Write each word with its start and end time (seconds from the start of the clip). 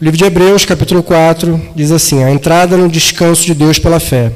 O 0.00 0.04
livro 0.04 0.16
de 0.16 0.24
Hebreus, 0.24 0.64
capítulo 0.64 1.02
4, 1.02 1.60
diz 1.74 1.90
assim: 1.90 2.22
A 2.22 2.30
entrada 2.30 2.76
no 2.76 2.88
descanso 2.88 3.44
de 3.44 3.52
Deus 3.52 3.80
pela 3.80 3.98
fé. 3.98 4.30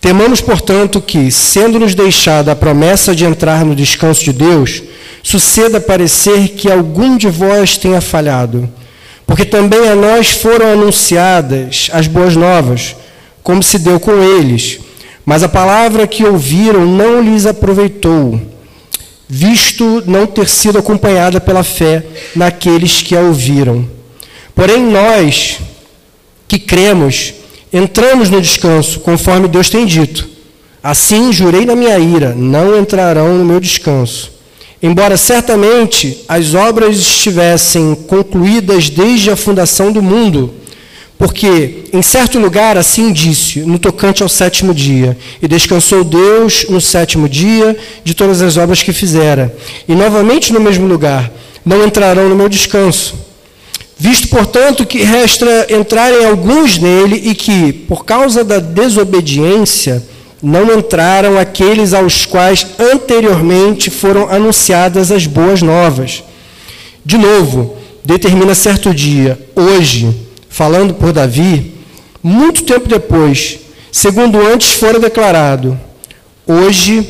Temamos, 0.00 0.40
portanto, 0.40 1.00
que, 1.00 1.32
sendo-nos 1.32 1.96
deixada 1.96 2.52
a 2.52 2.56
promessa 2.56 3.12
de 3.12 3.24
entrar 3.24 3.64
no 3.64 3.74
descanso 3.74 4.22
de 4.22 4.32
Deus, 4.32 4.84
suceda 5.20 5.80
parecer 5.80 6.50
que 6.50 6.70
algum 6.70 7.16
de 7.16 7.28
vós 7.28 7.76
tenha 7.76 8.00
falhado. 8.00 8.70
Porque 9.26 9.44
também 9.44 9.88
a 9.88 9.96
nós 9.96 10.28
foram 10.28 10.74
anunciadas 10.74 11.90
as 11.92 12.06
boas 12.06 12.36
novas, 12.36 12.94
como 13.42 13.64
se 13.64 13.80
deu 13.80 13.98
com 13.98 14.12
eles. 14.22 14.78
Mas 15.26 15.42
a 15.42 15.48
palavra 15.48 16.06
que 16.06 16.24
ouviram 16.24 16.86
não 16.86 17.20
lhes 17.20 17.46
aproveitou, 17.46 18.40
visto 19.28 20.04
não 20.06 20.24
ter 20.24 20.48
sido 20.48 20.78
acompanhada 20.78 21.40
pela 21.40 21.64
fé 21.64 22.04
naqueles 22.36 23.02
que 23.02 23.16
a 23.16 23.20
ouviram. 23.22 23.98
Porém, 24.54 24.82
nós 24.82 25.58
que 26.46 26.58
cremos, 26.58 27.34
entramos 27.72 28.28
no 28.28 28.40
descanso, 28.40 29.00
conforme 29.00 29.48
Deus 29.48 29.70
tem 29.70 29.86
dito. 29.86 30.28
Assim 30.82 31.32
jurei 31.32 31.64
na 31.64 31.76
minha 31.76 31.98
ira: 31.98 32.34
não 32.34 32.78
entrarão 32.78 33.38
no 33.38 33.44
meu 33.44 33.60
descanso. 33.60 34.32
Embora 34.82 35.16
certamente 35.16 36.24
as 36.26 36.54
obras 36.54 36.96
estivessem 36.96 37.94
concluídas 37.94 38.88
desde 38.88 39.30
a 39.30 39.36
fundação 39.36 39.92
do 39.92 40.02
mundo, 40.02 40.54
porque 41.18 41.84
em 41.92 42.00
certo 42.00 42.38
lugar 42.38 42.78
assim 42.78 43.12
disse, 43.12 43.60
no 43.60 43.78
tocante 43.78 44.22
ao 44.22 44.28
sétimo 44.28 44.72
dia, 44.72 45.18
e 45.42 45.46
descansou 45.46 46.02
Deus 46.02 46.64
no 46.70 46.80
sétimo 46.80 47.28
dia 47.28 47.76
de 48.02 48.14
todas 48.14 48.40
as 48.40 48.56
obras 48.56 48.82
que 48.82 48.90
fizera. 48.90 49.54
E 49.86 49.94
novamente 49.94 50.50
no 50.50 50.58
mesmo 50.58 50.86
lugar, 50.86 51.30
não 51.62 51.84
entrarão 51.84 52.30
no 52.30 52.34
meu 52.34 52.48
descanso. 52.48 53.29
Visto, 54.02 54.28
portanto, 54.28 54.86
que 54.86 55.02
resta 55.02 55.66
entrarem 55.68 56.24
alguns 56.24 56.78
nele 56.78 57.20
e 57.22 57.34
que, 57.34 57.70
por 57.70 58.02
causa 58.02 58.42
da 58.42 58.58
desobediência, 58.58 60.02
não 60.42 60.74
entraram 60.74 61.38
aqueles 61.38 61.92
aos 61.92 62.24
quais 62.24 62.66
anteriormente 62.78 63.90
foram 63.90 64.26
anunciadas 64.30 65.12
as 65.12 65.26
boas 65.26 65.60
novas. 65.60 66.24
De 67.04 67.18
novo, 67.18 67.76
determina 68.02 68.54
certo 68.54 68.94
dia, 68.94 69.38
hoje, 69.54 70.16
falando 70.48 70.94
por 70.94 71.12
Davi, 71.12 71.74
muito 72.22 72.62
tempo 72.62 72.88
depois, 72.88 73.58
segundo 73.92 74.40
antes 74.40 74.70
fora 74.70 74.98
declarado: 74.98 75.78
Hoje, 76.46 77.06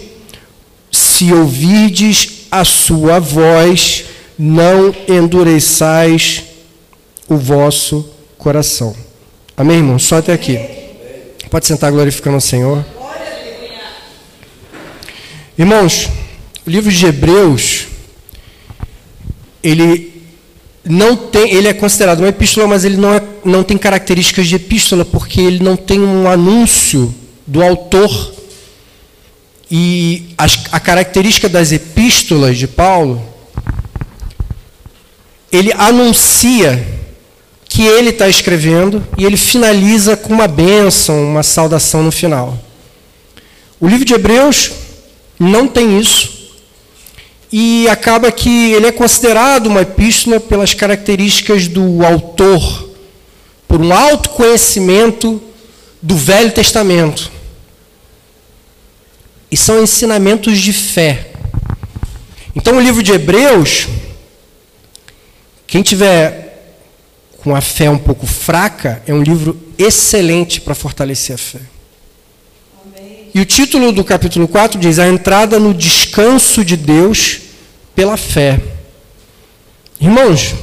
se 0.90 1.32
ouvides 1.32 2.46
a 2.50 2.64
sua 2.64 3.20
voz, 3.20 4.06
não 4.36 4.92
endureçais 5.06 6.49
o 7.30 7.36
vosso 7.36 8.10
coração. 8.36 8.94
Amém, 9.56 9.76
irmão? 9.76 10.00
Só 10.00 10.18
até 10.18 10.32
aqui. 10.32 10.58
Pode 11.48 11.64
sentar 11.64 11.92
glorificando 11.92 12.36
o 12.36 12.40
Senhor. 12.40 12.84
Irmãos, 15.56 16.08
o 16.66 16.70
livro 16.70 16.90
de 16.90 17.06
Hebreus, 17.06 17.86
ele 19.62 20.24
não 20.84 21.14
tem, 21.14 21.52
ele 21.54 21.68
é 21.68 21.72
considerado 21.72 22.18
uma 22.18 22.28
epístola, 22.28 22.66
mas 22.66 22.84
ele 22.84 22.96
não, 22.96 23.14
é, 23.14 23.22
não 23.44 23.62
tem 23.62 23.78
características 23.78 24.48
de 24.48 24.56
epístola, 24.56 25.04
porque 25.04 25.40
ele 25.40 25.62
não 25.62 25.76
tem 25.76 26.00
um 26.00 26.28
anúncio 26.28 27.14
do 27.46 27.62
autor. 27.62 28.34
E 29.70 30.34
a, 30.36 30.46
a 30.72 30.80
característica 30.80 31.48
das 31.48 31.70
epístolas 31.70 32.58
de 32.58 32.66
Paulo, 32.66 33.24
ele 35.52 35.72
anuncia 35.74 36.98
que 37.70 37.86
ele 37.86 38.10
está 38.10 38.28
escrevendo 38.28 39.02
e 39.16 39.24
ele 39.24 39.36
finaliza 39.36 40.16
com 40.16 40.34
uma 40.34 40.48
bênção, 40.48 41.22
uma 41.22 41.44
saudação 41.44 42.02
no 42.02 42.10
final. 42.10 42.58
O 43.78 43.86
livro 43.86 44.04
de 44.04 44.12
Hebreus 44.12 44.72
não 45.38 45.68
tem 45.68 45.98
isso. 45.98 46.50
E 47.52 47.88
acaba 47.88 48.30
que 48.32 48.72
ele 48.72 48.86
é 48.86 48.92
considerado 48.92 49.68
uma 49.68 49.82
epístola 49.82 50.40
pelas 50.40 50.74
características 50.74 51.68
do 51.68 52.04
autor, 52.04 52.90
por 53.68 53.80
um 53.80 53.92
alto 53.92 54.30
conhecimento 54.30 55.40
do 56.02 56.16
Velho 56.16 56.50
Testamento. 56.50 57.30
E 59.48 59.56
são 59.56 59.80
ensinamentos 59.80 60.58
de 60.58 60.72
fé. 60.72 61.30
Então, 62.54 62.76
o 62.76 62.80
livro 62.80 63.02
de 63.02 63.12
Hebreus, 63.12 63.86
quem 65.68 65.82
tiver 65.82 66.49
com 67.42 67.54
a 67.54 67.60
fé 67.60 67.88
um 67.90 67.98
pouco 67.98 68.26
fraca, 68.26 69.02
é 69.06 69.14
um 69.14 69.22
livro 69.22 69.58
excelente 69.78 70.60
para 70.60 70.74
fortalecer 70.74 71.34
a 71.34 71.38
fé. 71.38 71.60
E 73.32 73.40
o 73.40 73.44
título 73.44 73.92
do 73.92 74.04
capítulo 74.04 74.48
4 74.48 74.78
diz: 74.78 74.98
A 74.98 75.08
entrada 75.08 75.58
no 75.58 75.72
descanso 75.72 76.64
de 76.64 76.76
Deus 76.76 77.40
pela 77.94 78.16
fé. 78.16 78.60
Irmãos, 80.00 80.54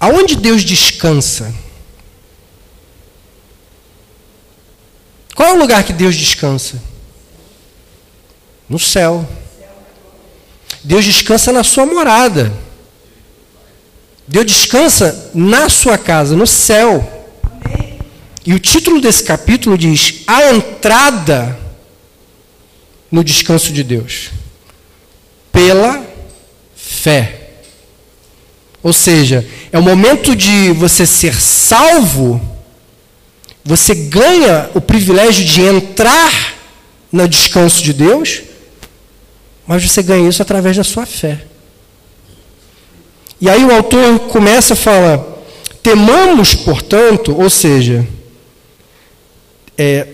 aonde 0.00 0.36
Deus 0.36 0.62
descansa? 0.62 1.54
Qual 5.34 5.50
é 5.50 5.52
o 5.52 5.58
lugar 5.58 5.84
que 5.84 5.92
Deus 5.92 6.16
descansa? 6.16 6.82
No 8.68 8.78
céu. 8.78 9.28
Deus 10.82 11.04
descansa 11.04 11.52
na 11.52 11.62
sua 11.62 11.84
morada. 11.84 12.65
Deus 14.28 14.46
descansa 14.46 15.30
na 15.34 15.68
sua 15.68 15.96
casa, 15.96 16.34
no 16.34 16.46
céu. 16.46 17.12
E 18.44 18.54
o 18.54 18.58
título 18.58 19.00
desse 19.00 19.22
capítulo 19.22 19.78
diz: 19.78 20.22
A 20.26 20.52
entrada 20.52 21.58
no 23.10 23.22
descanso 23.22 23.72
de 23.72 23.82
Deus. 23.82 24.30
Pela 25.52 26.04
fé. 26.74 27.46
Ou 28.82 28.92
seja, 28.92 29.46
é 29.72 29.78
o 29.78 29.82
momento 29.82 30.36
de 30.36 30.70
você 30.70 31.06
ser 31.06 31.34
salvo, 31.40 32.40
você 33.64 33.94
ganha 33.94 34.70
o 34.74 34.80
privilégio 34.80 35.44
de 35.44 35.60
entrar 35.60 36.54
no 37.10 37.28
descanso 37.28 37.82
de 37.82 37.92
Deus, 37.92 38.42
mas 39.66 39.82
você 39.82 40.02
ganha 40.02 40.28
isso 40.28 40.40
através 40.40 40.76
da 40.76 40.84
sua 40.84 41.04
fé. 41.04 41.40
E 43.40 43.50
aí 43.50 43.64
o 43.64 43.74
autor 43.74 44.20
começa 44.20 44.72
a 44.72 44.76
falar: 44.76 45.24
temamos, 45.82 46.54
portanto, 46.54 47.38
ou 47.38 47.50
seja, 47.50 48.06
é, 49.76 50.06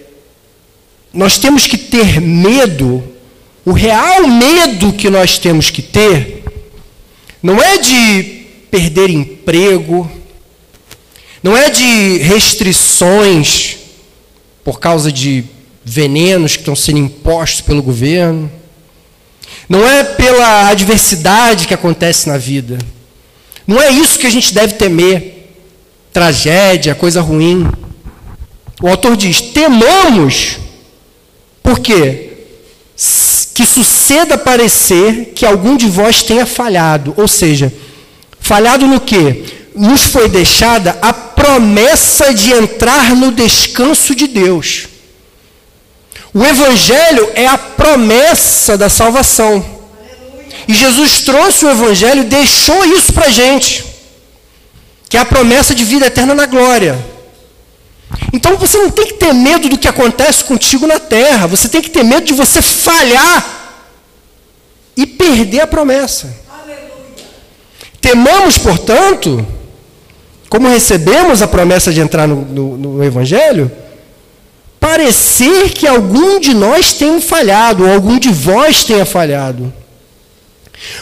nós 1.13 1.39
temos 1.39 1.67
que 1.67 1.77
ter 1.77 2.21
medo, 2.21 3.03
o 3.65 3.73
real 3.73 4.27
medo 4.27 4.93
que 4.93 5.09
nós 5.09 5.39
temos 5.39 5.71
que 5.71 5.83
ter, 5.83 6.43
não 7.43 7.63
é 7.63 7.79
de 7.79 8.45
perder 8.71 9.11
emprego, 9.11 10.11
não 11.43 11.57
é 11.57 11.71
de 11.71 12.19
restrições 12.19 13.77
por 14.65 14.81
causa 14.81 15.13
de 15.13 15.45
venenos 15.85 16.53
que 16.53 16.63
estão 16.63 16.77
sendo 16.77 16.99
impostos 16.99 17.61
pelo 17.61 17.83
governo, 17.83 18.51
não 19.69 19.87
é 19.87 20.05
pela 20.05 20.69
adversidade 20.69 21.67
que 21.67 21.75
acontece 21.75 22.29
na 22.29 22.39
vida, 22.39 22.79
não 23.67 23.81
é 23.81 23.91
isso 23.91 24.19
que 24.19 24.27
a 24.27 24.31
gente 24.31 24.53
deve 24.53 24.75
temer, 24.75 25.55
tragédia, 26.13 26.95
coisa 26.95 27.21
ruim. 27.21 27.67
O 28.83 28.89
autor 28.89 29.17
diz: 29.17 29.41
temamos, 29.41 30.59
porque 31.63 32.33
que 33.55 33.67
suceda 33.67 34.39
parecer 34.39 35.33
que 35.35 35.45
algum 35.45 35.77
de 35.77 35.87
vós 35.87 36.23
tenha 36.23 36.47
falhado. 36.47 37.15
Ou 37.17 37.29
seja, 37.29 37.73
falhado 38.41 38.87
no 38.87 39.01
quê? 39.01 39.45
Nos 39.75 40.03
foi 40.03 40.29
deixada 40.29 40.99
a 41.01 41.13
promessa 41.13 42.33
de 42.33 42.53
entrar 42.53 43.15
no 43.15 43.31
descanso 43.31 44.15
de 44.15 44.27
Deus. 44.27 44.89
O 46.35 46.43
Evangelho 46.43 47.31
é 47.35 47.47
a 47.47 47.59
promessa 47.59 48.77
da 48.77 48.89
salvação. 48.89 49.82
E 50.69 50.75
Jesus 50.75 51.21
trouxe 51.23 51.65
o 51.65 51.71
Evangelho 51.71 52.23
e 52.23 52.27
deixou 52.27 52.85
isso 52.85 53.13
para 53.13 53.27
a 53.27 53.31
gente, 53.31 53.85
que 55.09 55.17
é 55.17 55.21
a 55.21 55.25
promessa 55.25 55.75
de 55.75 55.85
vida 55.85 56.07
eterna 56.07 56.35
na 56.35 56.47
glória. 56.47 57.13
Então 58.33 58.57
você 58.57 58.79
não 58.79 58.91
tem 58.91 59.07
que 59.07 59.15
ter 59.15 59.33
medo 59.33 59.69
do 59.69 59.79
que 59.79 59.89
acontece 59.89 60.45
contigo 60.45 60.87
na 60.87 60.99
terra. 60.99 61.47
Você 61.47 61.69
tem 61.69 61.83
que 61.83 61.91
ter 61.91 62.03
medo 62.03 62.27
de 62.27 62.33
você 62.33 62.63
falhar 62.63 63.63
e 64.97 65.07
perder 65.07 65.61
a 65.61 65.67
promessa. 65.67 66.35
Aleluia. 66.51 66.83
Temamos, 68.01 68.59
portanto, 68.59 69.47
como 70.49 70.69
recebemos 70.69 71.41
a 71.41 71.47
promessa 71.47 71.93
de 71.93 72.01
entrar 72.01 72.29
no, 72.29 72.43
no, 72.43 72.77
no 72.77 73.05
Evangelho, 73.05 73.71
parecer 74.79 75.71
que 75.71 75.87
algum 75.87 76.39
de 76.41 76.53
nós 76.53 76.93
tenha 76.93 77.21
falhado, 77.21 77.85
ou 77.85 77.93
algum 77.93 78.19
de 78.19 78.31
vós 78.31 78.85
tenha 78.85 79.07
falhado. 79.07 79.73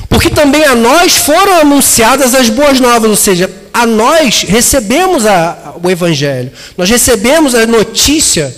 Porque 0.08 0.30
também 0.30 0.64
a 0.64 0.74
nós 0.74 1.16
foram 1.16 1.60
anunciadas 1.60 2.34
as 2.34 2.48
boas 2.48 2.80
novas, 2.80 3.10
ou 3.10 3.16
seja, 3.16 3.50
a 3.72 3.86
nós 3.86 4.42
recebemos 4.42 5.26
a, 5.26 5.74
o 5.82 5.90
Evangelho, 5.90 6.52
nós 6.76 6.90
recebemos 6.90 7.54
a 7.54 7.66
notícia, 7.66 8.54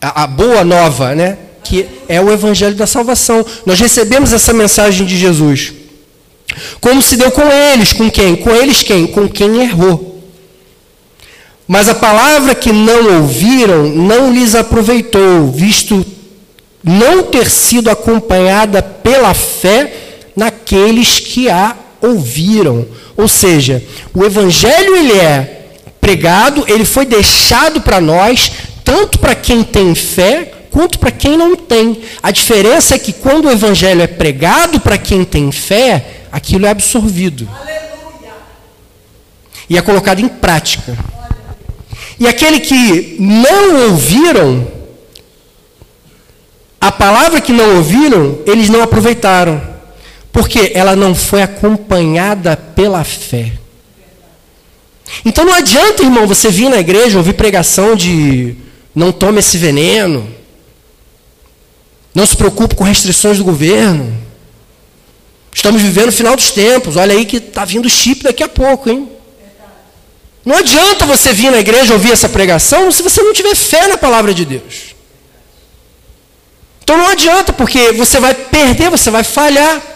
a, 0.00 0.24
a 0.24 0.26
boa 0.26 0.64
nova, 0.64 1.14
né? 1.14 1.38
que 1.62 1.86
é 2.08 2.20
o 2.20 2.32
Evangelho 2.32 2.76
da 2.76 2.86
salvação. 2.86 3.44
Nós 3.64 3.80
recebemos 3.80 4.32
essa 4.32 4.52
mensagem 4.52 5.04
de 5.04 5.18
Jesus. 5.18 5.72
Como 6.80 7.02
se 7.02 7.16
deu 7.16 7.30
com 7.30 7.42
eles, 7.42 7.92
com 7.92 8.10
quem? 8.10 8.36
Com 8.36 8.50
eles 8.50 8.82
quem? 8.82 9.06
Com 9.06 9.28
quem 9.28 9.62
errou. 9.62 10.22
Mas 11.66 11.88
a 11.88 11.94
palavra 11.94 12.54
que 12.54 12.72
não 12.72 13.20
ouviram 13.20 13.88
não 13.88 14.32
lhes 14.32 14.54
aproveitou, 14.54 15.50
visto 15.50 16.06
não 16.82 17.24
ter 17.24 17.50
sido 17.50 17.90
acompanhada 17.90 18.80
pela 18.80 19.34
fé 19.34 20.05
naqueles 20.36 21.18
que 21.18 21.48
a 21.48 21.74
ouviram. 22.00 22.86
Ou 23.16 23.26
seja, 23.26 23.82
o 24.14 24.24
evangelho 24.24 24.94
ele 24.94 25.12
é 25.12 25.68
pregado, 26.00 26.64
ele 26.68 26.84
foi 26.84 27.06
deixado 27.06 27.80
para 27.80 28.00
nós, 28.00 28.52
tanto 28.84 29.18
para 29.18 29.34
quem 29.34 29.64
tem 29.64 29.94
fé 29.94 30.52
quanto 30.76 30.98
para 30.98 31.10
quem 31.10 31.38
não 31.38 31.56
tem. 31.56 32.02
A 32.22 32.30
diferença 32.30 32.96
é 32.96 32.98
que 32.98 33.10
quando 33.10 33.46
o 33.46 33.50
evangelho 33.50 34.02
é 34.02 34.06
pregado 34.06 34.78
para 34.78 34.98
quem 34.98 35.24
tem 35.24 35.50
fé, 35.50 36.04
aquilo 36.30 36.66
é 36.66 36.68
absorvido. 36.68 37.48
Aleluia. 37.50 38.34
E 39.70 39.78
é 39.78 39.80
colocado 39.80 40.20
em 40.20 40.28
prática. 40.28 40.94
E 42.20 42.28
aquele 42.28 42.60
que 42.60 43.16
não 43.18 43.88
ouviram, 43.88 44.68
a 46.78 46.92
palavra 46.92 47.40
que 47.40 47.52
não 47.52 47.76
ouviram, 47.76 48.40
eles 48.44 48.68
não 48.68 48.82
aproveitaram. 48.82 49.75
Porque 50.36 50.72
ela 50.74 50.94
não 50.94 51.14
foi 51.14 51.40
acompanhada 51.40 52.58
pela 52.58 53.02
fé. 53.02 53.54
Então 55.24 55.46
não 55.46 55.54
adianta, 55.54 56.02
irmão, 56.02 56.26
você 56.26 56.50
vir 56.50 56.68
na 56.68 56.78
igreja 56.78 57.16
ouvir 57.16 57.32
pregação 57.32 57.96
de 57.96 58.54
não 58.94 59.10
tome 59.12 59.38
esse 59.38 59.56
veneno, 59.56 60.28
não 62.14 62.26
se 62.26 62.36
preocupe 62.36 62.74
com 62.74 62.84
restrições 62.84 63.38
do 63.38 63.44
governo. 63.44 64.14
Estamos 65.54 65.80
vivendo 65.80 66.10
o 66.10 66.12
final 66.12 66.36
dos 66.36 66.50
tempos. 66.50 66.96
Olha 66.96 67.14
aí 67.14 67.24
que 67.24 67.38
está 67.38 67.64
vindo 67.64 67.88
chip 67.88 68.22
daqui 68.22 68.42
a 68.42 68.48
pouco, 68.48 68.90
hein? 68.90 69.10
Não 70.44 70.54
adianta 70.54 71.06
você 71.06 71.32
vir 71.32 71.50
na 71.50 71.60
igreja 71.60 71.94
ouvir 71.94 72.12
essa 72.12 72.28
pregação 72.28 72.92
se 72.92 73.02
você 73.02 73.22
não 73.22 73.32
tiver 73.32 73.54
fé 73.54 73.88
na 73.88 73.96
palavra 73.96 74.34
de 74.34 74.44
Deus. 74.44 74.94
Então 76.84 76.98
não 76.98 77.08
adianta, 77.08 77.54
porque 77.54 77.92
você 77.92 78.20
vai 78.20 78.34
perder, 78.34 78.90
você 78.90 79.10
vai 79.10 79.24
falhar. 79.24 79.95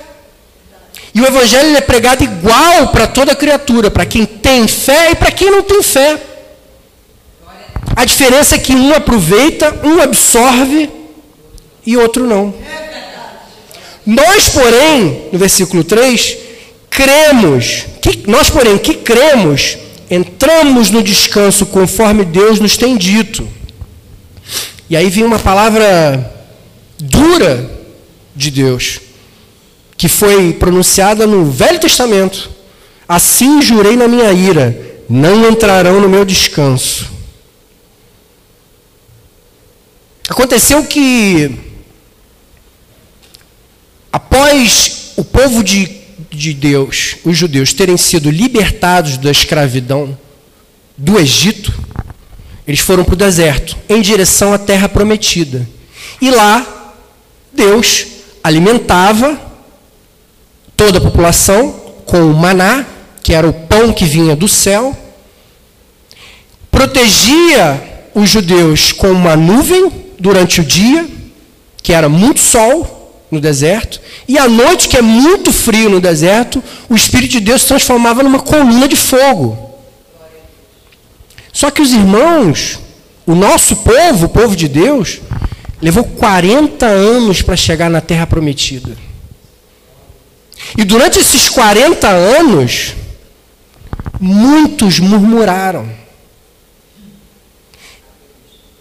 E 1.15 1.21
o 1.21 1.27
evangelho 1.27 1.77
é 1.77 1.81
pregado 1.81 2.23
igual 2.23 2.89
para 2.89 3.07
toda 3.07 3.35
criatura, 3.35 3.91
para 3.91 4.07
quem 4.07 4.25
tem 4.25 4.69
fé 4.69 5.11
e 5.11 5.15
para 5.15 5.31
quem 5.31 5.51
não 5.51 5.63
tem 5.63 5.83
fé. 5.83 6.21
A 7.97 8.05
diferença 8.05 8.55
é 8.55 8.59
que 8.59 8.73
um 8.73 8.95
aproveita, 8.95 9.81
um 9.85 10.01
absorve 10.01 10.89
e 11.85 11.97
outro 11.97 12.27
não. 12.27 12.55
Nós, 14.07 14.49
porém, 14.49 15.29
no 15.33 15.39
versículo 15.39 15.85
3, 15.85 16.37
cremos, 16.89 17.87
que, 18.01 18.31
nós, 18.31 18.49
porém, 18.49 18.79
que 18.79 18.95
cremos, 18.95 19.77
entramos 20.11 20.91
no 20.91 21.03
descanso 21.03 21.67
conforme 21.67 22.25
Deus 22.25 22.59
nos 22.59 22.77
tem 22.77 22.97
dito. 22.97 23.47
E 24.89 24.97
aí 24.97 25.09
vem 25.09 25.25
uma 25.25 25.39
palavra 25.39 26.33
dura 26.99 27.71
de 28.35 28.51
Deus, 28.51 29.01
que 30.01 30.09
foi 30.09 30.55
pronunciada 30.55 31.27
no 31.27 31.45
Velho 31.51 31.79
Testamento. 31.79 32.51
Assim 33.07 33.61
jurei 33.61 33.97
na 33.97 34.09
minha 34.09 34.33
ira, 34.33 34.75
não 35.07 35.47
entrarão 35.47 36.01
no 36.01 36.09
meu 36.09 36.25
descanso. 36.25 37.11
Aconteceu 40.27 40.83
que, 40.85 41.55
após 44.11 45.13
o 45.19 45.23
povo 45.23 45.63
de 45.63 46.01
de 46.31 46.55
Deus, 46.55 47.17
os 47.23 47.37
judeus, 47.37 47.75
terem 47.75 47.99
sido 47.99 48.31
libertados 48.31 49.19
da 49.19 49.31
escravidão 49.31 50.17
do 50.97 51.19
Egito, 51.19 51.75
eles 52.67 52.81
foram 52.81 53.05
para 53.05 53.13
o 53.13 53.17
deserto, 53.17 53.77
em 53.87 54.01
direção 54.01 54.55
à 54.55 54.59
terra 54.59 54.89
prometida. 54.89 55.69
E 56.23 56.31
lá, 56.31 56.95
Deus 57.53 58.07
alimentava 58.43 59.50
toda 60.81 60.97
a 60.97 61.03
população 61.03 61.75
com 62.07 62.23
o 62.23 62.33
maná, 62.33 62.87
que 63.23 63.35
era 63.35 63.47
o 63.47 63.53
pão 63.53 63.93
que 63.93 64.07
vinha 64.07 64.35
do 64.35 64.49
céu, 64.49 64.97
protegia 66.71 68.09
os 68.15 68.31
judeus 68.31 68.91
com 68.91 69.13
uma 69.13 69.37
nuvem 69.37 69.93
durante 70.19 70.63
o 70.63 70.65
dia, 70.65 71.07
que 71.83 71.93
era 71.93 72.09
muito 72.09 72.41
sol, 72.41 73.27
no 73.31 73.39
deserto, 73.39 74.01
e 74.27 74.39
à 74.39 74.49
noite, 74.49 74.89
que 74.89 74.97
é 74.97 75.03
muito 75.03 75.53
frio 75.53 75.91
no 75.91 76.01
deserto, 76.01 76.65
o 76.89 76.97
Espírito 76.97 77.33
de 77.33 77.41
Deus 77.41 77.61
se 77.61 77.69
transformava 77.69 78.23
numa 78.23 78.39
coluna 78.39 78.89
de 78.89 78.97
fogo. 78.97 79.75
Só 81.53 81.71
que 81.71 81.83
os 81.83 81.93
irmãos, 81.93 82.79
o 83.27 83.35
nosso 83.35 83.77
povo, 83.77 84.25
o 84.25 84.31
povo 84.31 84.57
de 84.57 84.67
Deus, 84.67 85.21
levou 85.83 86.05
40 86.05 86.87
anos 86.87 87.43
para 87.43 87.55
chegar 87.55 87.91
na 87.91 88.01
terra 88.01 88.27
prometida. 88.27 89.10
E 90.77 90.85
durante 90.85 91.19
esses 91.19 91.49
40 91.49 92.09
anos, 92.09 92.95
muitos 94.21 94.99
murmuraram. 94.99 95.91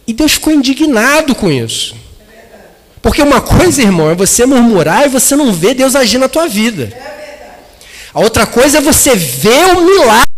E 0.06 0.14
Deus 0.14 0.34
ficou 0.34 0.54
indignado 0.54 1.36
com 1.36 1.52
isso. 1.52 1.96
Porque 3.02 3.22
uma 3.22 3.40
coisa, 3.40 3.82
irmão, 3.82 4.10
é 4.10 4.16
você 4.16 4.46
murmurar 4.46 5.06
e 5.06 5.10
você 5.10 5.36
não 5.36 5.54
ver 5.54 5.74
Deus 5.74 5.96
agir 5.96 6.18
na 6.18 6.28
tua 6.28 6.48
vida. 6.48 6.92
A 8.14 8.20
outra 8.20 8.46
coisa 8.46 8.80
é 8.80 8.82
você 8.82 9.16
ver 9.16 9.78
o 9.78 9.82
milagre 9.82 10.30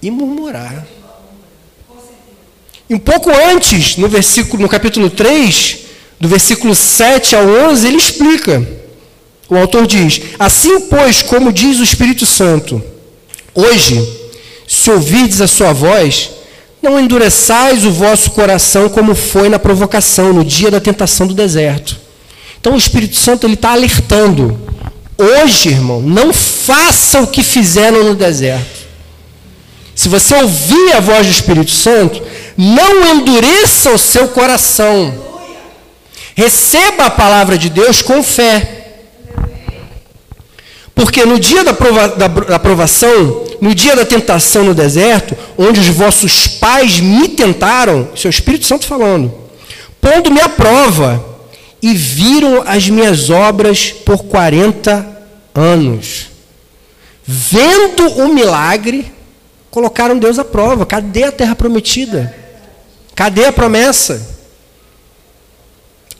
e 0.00 0.10
murmurar. 0.10 0.86
Um 2.88 2.98
pouco 2.98 3.30
antes, 3.30 3.96
no 3.96 4.08
versículo, 4.08 4.62
no 4.62 4.68
capítulo 4.68 5.10
3, 5.10 5.79
do 6.20 6.28
versículo 6.28 6.74
7 6.74 7.34
ao 7.34 7.48
11, 7.48 7.88
ele 7.88 7.96
explica. 7.96 8.62
O 9.48 9.56
autor 9.56 9.86
diz: 9.86 10.20
Assim, 10.38 10.80
pois, 10.82 11.22
como 11.22 11.52
diz 11.52 11.80
o 11.80 11.82
Espírito 11.82 12.26
Santo, 12.26 12.82
hoje, 13.54 14.06
se 14.68 14.90
ouvirdes 14.90 15.40
a 15.40 15.48
sua 15.48 15.72
voz, 15.72 16.30
não 16.82 17.00
endureçais 17.00 17.84
o 17.84 17.90
vosso 17.90 18.30
coração 18.32 18.88
como 18.88 19.14
foi 19.14 19.48
na 19.48 19.58
provocação, 19.58 20.32
no 20.32 20.44
dia 20.44 20.70
da 20.70 20.78
tentação 20.78 21.26
do 21.26 21.34
deserto. 21.34 21.98
Então 22.60 22.74
o 22.74 22.78
Espírito 22.78 23.16
Santo 23.16 23.46
ele 23.46 23.54
está 23.54 23.72
alertando. 23.72 24.58
Hoje, 25.16 25.70
irmão, 25.70 26.00
não 26.00 26.32
faça 26.32 27.20
o 27.20 27.26
que 27.26 27.42
fizeram 27.42 28.04
no 28.04 28.14
deserto. 28.14 28.80
Se 29.94 30.08
você 30.08 30.34
ouvir 30.34 30.92
a 30.94 31.00
voz 31.00 31.26
do 31.26 31.32
Espírito 31.32 31.70
Santo, 31.70 32.22
não 32.56 33.16
endureça 33.16 33.90
o 33.90 33.98
seu 33.98 34.28
coração. 34.28 35.29
Receba 36.40 37.04
a 37.04 37.10
palavra 37.10 37.58
de 37.58 37.68
Deus 37.68 38.00
com 38.00 38.22
fé. 38.22 38.94
Porque 40.94 41.26
no 41.26 41.38
dia 41.38 41.62
da, 41.62 41.74
prova, 41.74 42.08
da, 42.08 42.28
da 42.28 42.58
provação, 42.58 43.44
no 43.60 43.74
dia 43.74 43.94
da 43.94 44.06
tentação 44.06 44.64
no 44.64 44.72
deserto, 44.72 45.36
onde 45.58 45.80
os 45.80 45.88
vossos 45.88 46.48
pais 46.48 46.98
me 46.98 47.28
tentaram, 47.28 48.08
seu 48.16 48.30
Espírito 48.30 48.64
Santo 48.64 48.86
falando, 48.86 49.30
pondo-me 50.00 50.40
à 50.40 50.48
prova, 50.48 51.22
e 51.82 51.92
viram 51.92 52.64
as 52.66 52.88
minhas 52.88 53.28
obras 53.28 53.90
por 53.90 54.24
40 54.24 55.06
anos. 55.54 56.28
Vendo 57.22 58.08
o 58.16 58.32
milagre, 58.32 59.12
colocaram 59.70 60.18
Deus 60.18 60.38
à 60.38 60.44
prova. 60.44 60.86
Cadê 60.86 61.24
a 61.24 61.32
terra 61.32 61.54
prometida? 61.54 62.34
Cadê 63.14 63.44
a 63.44 63.52
promessa? 63.52 64.39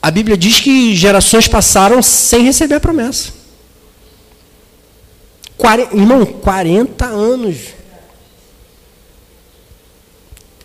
A 0.02 0.10
Bíblia 0.10 0.36
diz 0.36 0.60
que 0.60 0.96
gerações 0.96 1.46
passaram 1.46 2.02
sem 2.02 2.42
receber 2.42 2.76
a 2.76 2.80
promessa. 2.80 3.32
40, 5.58 5.94
irmão, 5.94 6.24
40 6.24 7.04
anos. 7.04 7.56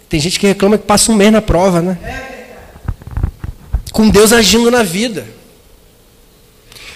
Tem 0.07 0.19
gente 0.19 0.39
que 0.39 0.47
reclama 0.47 0.77
que 0.77 0.85
passa 0.85 1.11
um 1.11 1.15
mês 1.15 1.33
na 1.33 1.41
prova, 1.41 1.81
né? 1.81 1.97
Com 3.91 4.09
Deus 4.09 4.31
agindo 4.31 4.71
na 4.71 4.83
vida. 4.83 5.27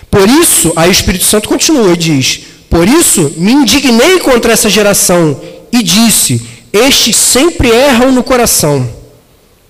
Por 0.10 0.27
isso, 0.27 0.72
aí 0.75 0.89
o 0.89 0.91
Espírito 0.91 1.25
Santo 1.25 1.50
continua 1.50 1.93
e 1.93 1.98
diz: 1.98 2.41
Por 2.69 2.88
isso 2.88 3.34
me 3.36 3.51
indignei 3.51 4.19
contra 4.19 4.53
essa 4.53 4.69
geração 4.69 5.39
e 5.72 5.84
disse: 5.84 6.41
Estes 6.72 7.17
sempre 7.17 7.69
erram 7.69 8.13
no 8.13 8.24
coração, 8.24 8.89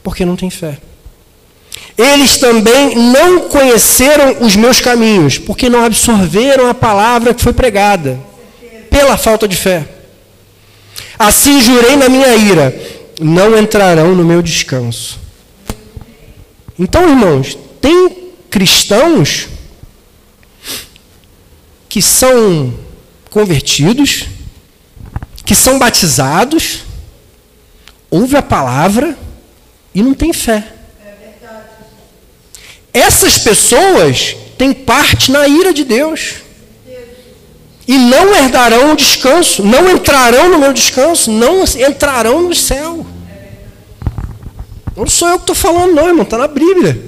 porque 0.04 0.24
não 0.24 0.36
têm 0.36 0.52
fé. 0.52 0.78
Eles 2.02 2.38
também 2.38 2.96
não 2.96 3.50
conheceram 3.50 4.38
os 4.40 4.56
meus 4.56 4.80
caminhos, 4.80 5.38
porque 5.38 5.68
não 5.68 5.84
absorveram 5.84 6.70
a 6.70 6.74
palavra 6.74 7.34
que 7.34 7.44
foi 7.44 7.52
pregada, 7.52 8.18
pela 8.90 9.18
falta 9.18 9.46
de 9.46 9.58
fé. 9.58 9.86
Assim 11.18 11.60
jurei 11.60 11.98
na 11.98 12.08
minha 12.08 12.34
ira: 12.38 12.74
não 13.20 13.58
entrarão 13.58 14.16
no 14.16 14.24
meu 14.24 14.42
descanso. 14.42 15.20
Então, 16.80 17.10
irmãos, 17.10 17.58
tem 17.82 18.30
cristãos 18.50 19.50
que 21.90 22.02
são 22.02 22.74
convertidos, 23.30 24.28
que 25.46 25.54
são 25.54 25.78
batizados, 25.78 26.86
ouve 28.10 28.38
a 28.38 28.42
palavra 28.42 29.18
e 29.94 30.02
não 30.02 30.14
tem 30.14 30.32
fé. 30.32 30.79
Essas 32.94 33.38
pessoas 33.38 34.36
têm 34.58 34.74
parte 34.74 35.32
na 35.32 35.48
ira 35.48 35.74
de 35.74 35.84
Deus. 35.84 36.36
E 37.88 37.98
não 37.98 38.36
herdarão 38.36 38.94
o 38.94 38.96
descanso, 38.96 39.64
não 39.64 39.90
entrarão 39.90 40.50
no 40.50 40.60
meu 40.60 40.72
descanso, 40.72 41.32
não 41.32 41.64
entrarão 41.64 42.44
no 42.44 42.54
céu. 42.54 43.06
Não 44.96 45.08
sou 45.08 45.28
eu 45.28 45.36
que 45.36 45.44
estou 45.44 45.56
falando, 45.56 45.96
não, 45.96 46.08
irmão, 46.08 46.24
está 46.24 46.38
na 46.38 46.48
Bíblia. 46.48 47.02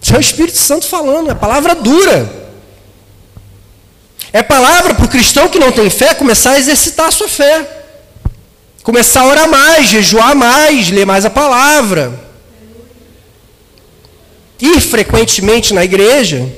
Isso 0.00 0.14
é 0.14 0.18
o 0.18 0.20
Espírito 0.20 0.58
Santo 0.58 0.86
falando, 0.86 1.30
é 1.30 1.34
palavra 1.34 1.74
dura. 1.74 2.42
É 4.32 4.42
palavra 4.42 4.94
para 4.94 5.04
o 5.04 5.08
cristão 5.08 5.48
que 5.48 5.58
não 5.58 5.72
tem 5.72 5.90
fé 5.90 6.14
começar 6.14 6.52
a 6.52 6.58
exercitar 6.58 7.08
a 7.08 7.10
sua 7.10 7.28
fé. 7.28 7.84
Começar 8.82 9.22
a 9.22 9.26
orar 9.26 9.48
mais, 9.48 9.88
jejuar 9.88 10.34
mais, 10.34 10.90
ler 10.90 11.04
mais 11.04 11.24
a 11.24 11.30
palavra. 11.30 12.21
Ir 14.62 14.80
frequentemente 14.80 15.74
na 15.74 15.84
igreja. 15.84 16.48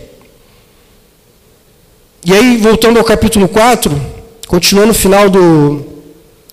E 2.23 2.35
aí, 2.35 2.59
voltando 2.59 2.99
ao 2.99 3.05
capítulo 3.05 3.49
4, 3.49 3.91
continuando 4.47 4.89
no 4.89 4.95
final 4.95 5.31
do, 5.31 5.87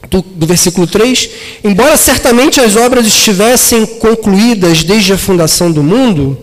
do, 0.09 0.21
do, 0.21 0.47
versículo 0.47 0.87
3: 0.87 1.29
Embora 1.61 1.97
certamente 1.97 2.61
as 2.61 2.77
obras 2.77 3.05
estivessem 3.05 3.85
concluídas 3.85 4.83
desde 4.83 5.11
a 5.11 5.17
fundação 5.17 5.69
do 5.69 5.83
mundo, 5.83 6.37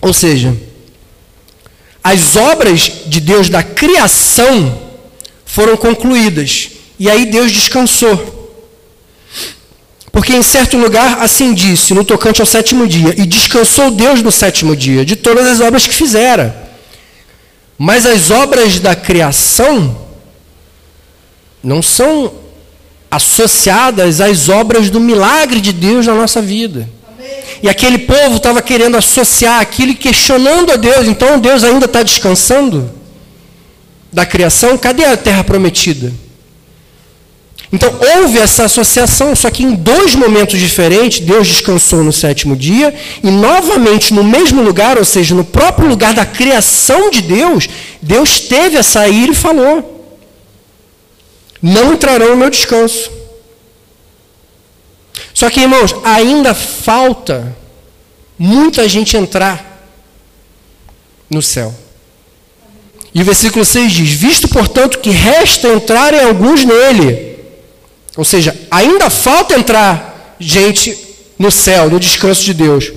ou 0.00 0.12
seja, 0.12 0.56
as 2.02 2.34
obras 2.34 2.90
de 3.06 3.20
Deus 3.20 3.48
da 3.48 3.62
criação 3.62 4.80
foram 5.44 5.76
concluídas, 5.76 6.70
e 6.98 7.08
aí 7.08 7.26
Deus 7.26 7.52
descansou. 7.52 8.39
Porque 10.12 10.34
em 10.34 10.42
certo 10.42 10.76
lugar 10.76 11.20
assim 11.20 11.54
disse, 11.54 11.94
no 11.94 12.04
tocante 12.04 12.40
ao 12.40 12.46
sétimo 12.46 12.86
dia, 12.86 13.14
e 13.16 13.24
descansou 13.26 13.90
Deus 13.90 14.22
no 14.22 14.32
sétimo 14.32 14.74
dia, 14.74 15.04
de 15.04 15.16
todas 15.16 15.46
as 15.46 15.60
obras 15.60 15.86
que 15.86 15.94
fizera. 15.94 16.70
Mas 17.78 18.04
as 18.04 18.30
obras 18.30 18.78
da 18.80 18.94
criação 18.94 19.96
não 21.62 21.80
são 21.80 22.32
associadas 23.10 24.20
às 24.20 24.48
obras 24.48 24.90
do 24.90 25.00
milagre 25.00 25.60
de 25.60 25.72
Deus 25.72 26.06
na 26.06 26.14
nossa 26.14 26.40
vida. 26.40 26.88
E 27.62 27.68
aquele 27.68 27.98
povo 27.98 28.36
estava 28.36 28.62
querendo 28.62 28.96
associar 28.96 29.60
aquilo 29.60 29.92
e 29.92 29.94
questionando 29.94 30.72
a 30.72 30.76
Deus. 30.76 31.06
Então 31.06 31.38
Deus 31.38 31.62
ainda 31.64 31.86
está 31.86 32.02
descansando 32.02 32.90
da 34.12 34.24
criação? 34.24 34.78
Cadê 34.78 35.04
a 35.04 35.16
terra 35.16 35.44
prometida? 35.44 36.12
Então 37.72 37.92
houve 38.16 38.38
essa 38.38 38.64
associação, 38.64 39.36
só 39.36 39.48
que 39.48 39.62
em 39.62 39.74
dois 39.74 40.16
momentos 40.16 40.58
diferentes, 40.58 41.20
Deus 41.20 41.46
descansou 41.46 42.02
no 42.02 42.12
sétimo 42.12 42.56
dia, 42.56 42.92
e 43.22 43.30
novamente 43.30 44.12
no 44.12 44.24
mesmo 44.24 44.60
lugar, 44.60 44.98
ou 44.98 45.04
seja, 45.04 45.36
no 45.36 45.44
próprio 45.44 45.88
lugar 45.88 46.12
da 46.12 46.26
criação 46.26 47.10
de 47.10 47.22
Deus, 47.22 47.68
Deus 48.02 48.40
teve 48.40 48.76
a 48.76 48.82
sair 48.82 49.30
e 49.30 49.34
falou: 49.34 50.04
Não 51.62 51.92
entrarão 51.92 52.30
no 52.30 52.36
meu 52.36 52.50
descanso. 52.50 53.10
Só 55.32 55.48
que, 55.48 55.60
irmãos, 55.60 55.94
ainda 56.02 56.52
falta 56.54 57.56
muita 58.36 58.88
gente 58.88 59.16
entrar 59.16 59.86
no 61.30 61.40
céu. 61.40 61.72
E 63.14 63.22
o 63.22 63.24
versículo 63.24 63.64
6 63.64 63.92
diz: 63.92 64.10
Visto, 64.10 64.48
portanto, 64.48 64.98
que 64.98 65.10
resta 65.10 65.68
entrarem 65.68 66.20
alguns 66.20 66.64
nele 66.64 67.29
ou 68.16 68.24
seja, 68.24 68.58
ainda 68.70 69.08
falta 69.08 69.58
entrar 69.58 70.36
gente 70.38 70.96
no 71.38 71.50
céu, 71.50 71.88
no 71.90 72.00
descanso 72.00 72.42
de 72.42 72.54
Deus. 72.54 72.92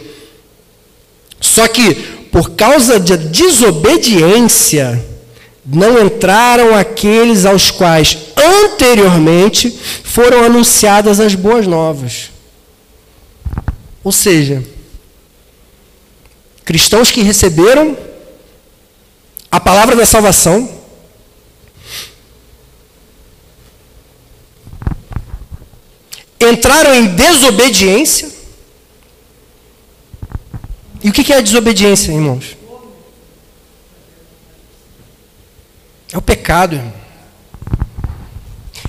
Só 1.39 1.67
que, 1.67 1.93
por 2.31 2.51
causa 2.51 2.99
da 2.99 3.15
desobediência, 3.15 5.03
não 5.65 6.05
entraram 6.05 6.75
aqueles 6.75 7.45
aos 7.45 7.71
quais 7.71 8.17
anteriormente 8.35 9.77
foram 10.03 10.43
anunciadas 10.43 11.19
as 11.19 11.35
boas 11.35 11.65
novas. 11.67 12.31
Ou 14.03 14.11
seja, 14.11 14.63
cristãos 16.65 17.11
que 17.11 17.21
receberam 17.21 17.95
a 19.49 19.59
palavra 19.59 19.95
da 19.95 20.05
salvação, 20.05 20.69
entraram 26.53 26.93
em 26.93 27.07
desobediência. 27.07 28.31
E 31.03 31.09
o 31.09 31.13
que 31.13 31.33
é 31.33 31.37
a 31.37 31.41
desobediência, 31.41 32.11
irmãos? 32.11 32.55
É 36.11 36.17
o 36.17 36.21
pecado, 36.21 36.75
irmão. 36.75 36.93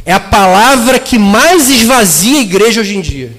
É 0.07 0.13
a 0.13 0.21
palavra 0.21 0.99
que 0.99 1.19
mais 1.19 1.71
esvazia 1.71 2.39
a 2.39 2.43
igreja 2.43 2.83
hoje 2.83 2.97
em 2.97 3.01
dia. 3.01 3.37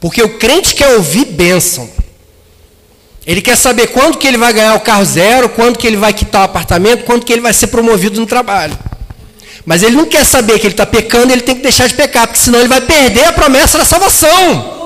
Porque 0.00 0.22
o 0.22 0.38
crente 0.38 0.74
quer 0.74 0.94
ouvir 0.96 1.26
bênção. 1.26 1.90
Ele 3.26 3.40
quer 3.40 3.56
saber 3.56 3.88
quando 3.88 4.18
que 4.18 4.26
ele 4.26 4.38
vai 4.38 4.52
ganhar 4.52 4.74
o 4.74 4.80
carro 4.80 5.04
zero, 5.04 5.48
quando 5.48 5.78
que 5.78 5.86
ele 5.86 5.96
vai 5.96 6.12
quitar 6.12 6.42
o 6.42 6.44
apartamento, 6.44 7.04
quando 7.04 7.24
que 7.24 7.32
ele 7.32 7.42
vai 7.42 7.52
ser 7.52 7.68
promovido 7.68 8.20
no 8.20 8.26
trabalho. 8.26 8.76
Mas 9.64 9.82
ele 9.82 9.96
não 9.96 10.06
quer 10.06 10.24
saber 10.24 10.58
que 10.58 10.66
ele 10.66 10.74
está 10.74 10.86
pecando, 10.86 11.32
ele 11.32 11.42
tem 11.42 11.54
que 11.54 11.62
deixar 11.62 11.86
de 11.86 11.94
pecar, 11.94 12.26
porque 12.26 12.40
senão 12.40 12.58
ele 12.58 12.68
vai 12.68 12.80
perder 12.80 13.26
a 13.26 13.32
promessa 13.32 13.78
da 13.78 13.84
salvação. 13.84 14.80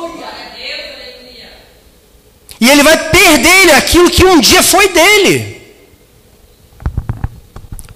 E 2.60 2.70
ele 2.70 2.82
vai 2.82 3.10
perder 3.10 3.74
aquilo 3.74 4.10
que 4.10 4.24
um 4.24 4.40
dia 4.40 4.62
foi 4.62 4.88
dele. 4.88 5.56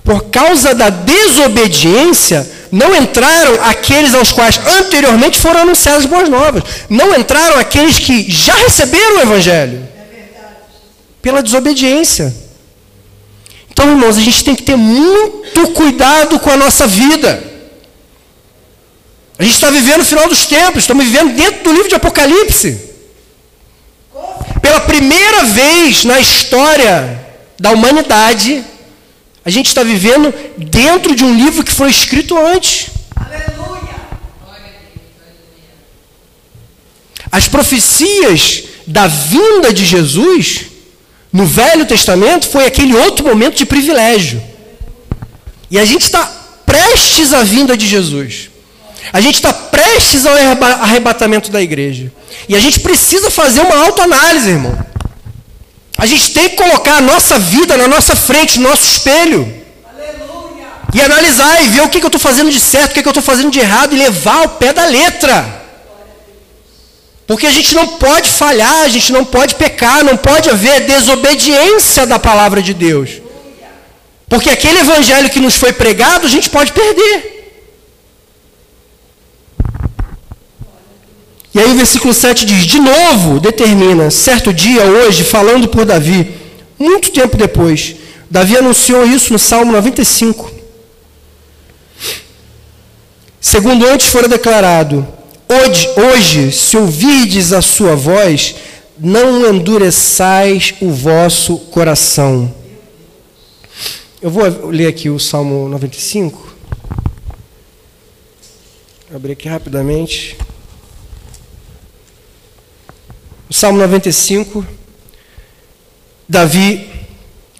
Por 0.04 0.24
causa 0.30 0.74
da 0.74 0.90
desobediência, 0.90 2.50
não 2.72 2.94
entraram 2.94 3.62
aqueles 3.64 4.14
aos 4.14 4.32
quais 4.32 4.58
anteriormente 4.78 5.38
foram 5.38 5.60
anunciadas 5.60 6.06
boas 6.06 6.28
novas. 6.28 6.62
Não 6.88 7.14
entraram 7.18 7.58
aqueles 7.58 7.98
que 7.98 8.30
já 8.30 8.54
receberam 8.54 9.18
o 9.18 9.22
Evangelho. 9.22 9.88
Pela 11.22 11.42
desobediência. 11.42 12.34
Então, 13.80 13.92
irmãos, 13.92 14.18
a 14.18 14.20
gente 14.20 14.44
tem 14.44 14.54
que 14.54 14.62
ter 14.62 14.76
muito 14.76 15.68
cuidado 15.68 16.38
com 16.38 16.50
a 16.50 16.56
nossa 16.56 16.86
vida. 16.86 17.42
A 19.38 19.42
gente 19.42 19.54
está 19.54 19.70
vivendo 19.70 20.02
o 20.02 20.04
final 20.04 20.28
dos 20.28 20.44
tempos, 20.44 20.82
estamos 20.82 21.06
vivendo 21.06 21.34
dentro 21.34 21.64
do 21.64 21.72
livro 21.72 21.88
de 21.88 21.94
Apocalipse. 21.94 22.78
Pela 24.60 24.80
primeira 24.80 25.44
vez 25.44 26.04
na 26.04 26.20
história 26.20 27.26
da 27.58 27.70
humanidade, 27.70 28.62
a 29.42 29.48
gente 29.48 29.68
está 29.68 29.82
vivendo 29.82 30.30
dentro 30.58 31.14
de 31.16 31.24
um 31.24 31.34
livro 31.34 31.64
que 31.64 31.72
foi 31.72 31.88
escrito 31.88 32.36
antes. 32.36 32.88
Aleluia! 33.16 33.96
As 37.32 37.48
profecias 37.48 38.64
da 38.86 39.06
vinda 39.06 39.72
de 39.72 39.86
Jesus 39.86 40.69
no 41.32 41.46
Velho 41.46 41.86
Testamento 41.86 42.48
foi 42.48 42.66
aquele 42.66 42.94
outro 42.94 43.24
momento 43.24 43.56
de 43.56 43.64
privilégio. 43.64 44.42
E 45.70 45.78
a 45.78 45.84
gente 45.84 46.02
está 46.02 46.24
prestes 46.66 47.32
à 47.32 47.42
vinda 47.42 47.76
de 47.76 47.86
Jesus. 47.86 48.50
A 49.12 49.20
gente 49.20 49.36
está 49.36 49.52
prestes 49.52 50.26
ao 50.26 50.34
arrebatamento 50.34 51.50
da 51.50 51.62
igreja. 51.62 52.12
E 52.48 52.56
a 52.56 52.60
gente 52.60 52.80
precisa 52.80 53.30
fazer 53.30 53.60
uma 53.60 53.84
autoanálise, 53.84 54.50
irmão. 54.50 54.76
A 55.96 56.06
gente 56.06 56.32
tem 56.32 56.48
que 56.48 56.56
colocar 56.56 56.96
a 56.96 57.00
nossa 57.00 57.38
vida 57.38 57.76
na 57.76 57.86
nossa 57.86 58.16
frente, 58.16 58.58
no 58.58 58.68
nosso 58.68 58.84
espelho. 58.84 59.42
Aleluia. 59.84 60.66
E 60.94 61.00
analisar 61.00 61.62
e 61.62 61.68
ver 61.68 61.82
o 61.82 61.88
que, 61.88 61.98
que 61.98 62.04
eu 62.04 62.08
estou 62.08 62.20
fazendo 62.20 62.50
de 62.50 62.58
certo, 62.58 62.90
o 62.90 62.94
que, 62.94 63.02
que 63.02 63.08
eu 63.08 63.10
estou 63.10 63.22
fazendo 63.22 63.50
de 63.50 63.60
errado 63.60 63.94
e 63.94 63.98
levar 63.98 64.38
ao 64.38 64.48
pé 64.48 64.72
da 64.72 64.86
letra. 64.86 65.59
Porque 67.30 67.46
a 67.46 67.52
gente 67.52 67.76
não 67.76 67.86
pode 67.86 68.28
falhar, 68.28 68.82
a 68.82 68.88
gente 68.88 69.12
não 69.12 69.24
pode 69.24 69.54
pecar, 69.54 70.02
não 70.02 70.16
pode 70.16 70.50
haver 70.50 70.80
desobediência 70.84 72.04
da 72.04 72.18
palavra 72.18 72.60
de 72.60 72.74
Deus. 72.74 73.22
Porque 74.28 74.50
aquele 74.50 74.80
evangelho 74.80 75.30
que 75.30 75.38
nos 75.38 75.54
foi 75.54 75.72
pregado, 75.72 76.26
a 76.26 76.28
gente 76.28 76.50
pode 76.50 76.72
perder. 76.72 77.54
E 81.54 81.60
aí 81.60 81.70
o 81.70 81.76
versículo 81.76 82.12
7 82.12 82.44
diz: 82.44 82.66
De 82.66 82.80
novo, 82.80 83.38
determina, 83.38 84.10
certo 84.10 84.52
dia, 84.52 84.82
hoje, 84.82 85.22
falando 85.22 85.68
por 85.68 85.84
Davi, 85.84 86.34
muito 86.76 87.12
tempo 87.12 87.36
depois, 87.36 87.94
Davi 88.28 88.56
anunciou 88.56 89.06
isso 89.06 89.32
no 89.32 89.38
Salmo 89.38 89.70
95. 89.70 90.50
Segundo 93.40 93.86
antes 93.86 94.08
fora 94.08 94.26
declarado: 94.26 95.19
Hoje, 95.52 95.88
hoje 95.96 96.52
se 96.52 96.76
ouvirdes 96.76 97.52
a 97.52 97.60
sua 97.60 97.96
voz, 97.96 98.54
não 98.96 99.52
endureçais 99.52 100.74
o 100.80 100.92
vosso 100.92 101.58
coração. 101.58 102.54
Eu 104.22 104.30
vou 104.30 104.68
ler 104.68 104.86
aqui 104.86 105.10
o 105.10 105.18
Salmo 105.18 105.68
95. 105.68 106.54
Vou 109.08 109.16
abrir 109.16 109.32
aqui 109.32 109.48
rapidamente. 109.48 110.38
O 113.48 113.52
Salmo 113.52 113.76
95, 113.80 114.64
Davi 116.28 116.88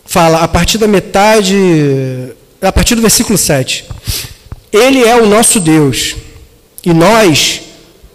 fala 0.05 0.43
a 0.43 0.47
partir 0.47 0.79
da 0.79 0.87
metade, 0.87 1.57
a 2.63 2.71
partir 2.71 2.95
do 2.95 3.03
versículo 3.03 3.37
7. 3.37 3.85
Ele 4.73 5.03
é 5.03 5.21
o 5.21 5.27
nosso 5.27 5.59
Deus, 5.59 6.15
e 6.85 6.95
nós, 6.95 7.63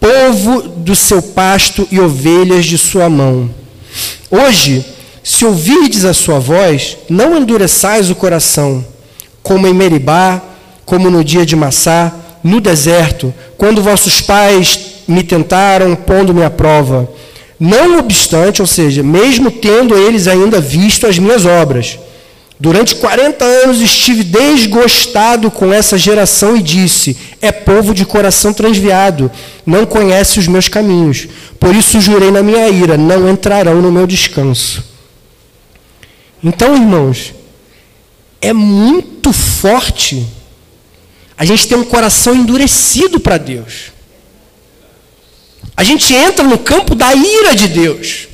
povo 0.06 0.62
do 0.62 0.94
seu 0.94 1.20
pasto 1.20 1.86
e 1.90 1.98
ovelhas 1.98 2.64
de 2.64 2.78
sua 2.78 3.08
mão. 3.08 3.50
Hoje, 4.30 4.84
se 5.22 5.44
ouvirdes 5.44 6.04
a 6.04 6.14
sua 6.14 6.38
voz, 6.38 6.96
não 7.08 7.36
endureçais 7.36 8.08
o 8.08 8.14
coração, 8.14 8.84
como 9.42 9.66
em 9.66 9.74
Meribá, 9.74 10.40
como 10.84 11.10
no 11.10 11.24
dia 11.24 11.44
de 11.44 11.56
Massá, 11.56 12.14
no 12.44 12.60
deserto, 12.60 13.34
quando 13.58 13.82
vossos 13.82 14.20
pais 14.20 14.78
me 15.08 15.24
tentaram, 15.24 15.96
pondo-me 15.96 16.44
à 16.44 16.50
prova. 16.50 17.10
Não 17.58 17.98
obstante, 17.98 18.60
ou 18.60 18.66
seja, 18.66 19.02
mesmo 19.02 19.50
tendo 19.50 19.96
eles 19.96 20.28
ainda 20.28 20.60
visto 20.60 21.06
as 21.06 21.18
minhas 21.18 21.44
obras. 21.44 21.98
Durante 22.58 22.94
40 22.94 23.44
anos 23.44 23.82
estive 23.82 24.24
desgostado 24.24 25.50
com 25.50 25.72
essa 25.72 25.98
geração 25.98 26.56
e 26.56 26.62
disse: 26.62 27.16
É 27.40 27.52
povo 27.52 27.92
de 27.92 28.06
coração 28.06 28.52
transviado, 28.52 29.30
não 29.64 29.84
conhece 29.84 30.38
os 30.38 30.48
meus 30.48 30.66
caminhos. 30.66 31.28
Por 31.60 31.74
isso 31.74 32.00
jurei 32.00 32.30
na 32.30 32.42
minha 32.42 32.66
ira: 32.68 32.96
não 32.96 33.28
entrarão 33.28 33.82
no 33.82 33.92
meu 33.92 34.06
descanso. 34.06 34.82
Então, 36.42 36.74
irmãos, 36.74 37.34
é 38.40 38.54
muito 38.54 39.32
forte 39.34 40.26
a 41.36 41.44
gente 41.44 41.68
ter 41.68 41.74
um 41.74 41.84
coração 41.84 42.34
endurecido 42.34 43.20
para 43.20 43.36
Deus. 43.36 43.92
A 45.76 45.84
gente 45.84 46.14
entra 46.14 46.42
no 46.42 46.58
campo 46.58 46.94
da 46.94 47.12
ira 47.14 47.54
de 47.54 47.68
Deus. 47.68 48.28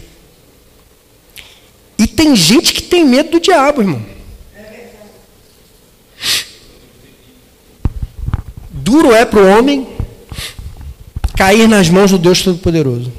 E 1.99 2.07
tem 2.07 2.37
gente 2.37 2.73
que 2.73 2.83
tem 2.83 3.05
medo 3.05 3.31
do 3.31 3.41
diabo, 3.41 3.81
irmão. 3.81 4.12
Duro 8.93 9.15
é 9.15 9.25
para 9.25 9.41
o 9.41 9.49
homem 9.49 9.89
cair 11.35 11.67
nas 11.67 11.89
mãos 11.89 12.11
do 12.11 12.19
Deus 12.19 12.43
Todo-Poderoso. 12.43 13.11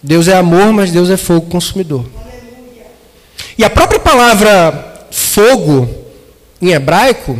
Deus 0.00 0.28
é 0.28 0.36
amor, 0.36 0.72
mas 0.72 0.92
Deus 0.92 1.10
é 1.10 1.16
fogo 1.16 1.48
consumidor. 1.48 2.06
E 3.58 3.64
a 3.64 3.68
própria 3.68 3.98
palavra 3.98 5.08
fogo, 5.10 5.88
em 6.62 6.70
hebraico, 6.70 7.36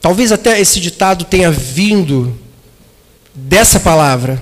talvez 0.00 0.30
até 0.30 0.60
esse 0.60 0.78
ditado 0.78 1.24
tenha 1.24 1.50
vindo 1.50 2.38
dessa 3.34 3.80
palavra, 3.80 4.40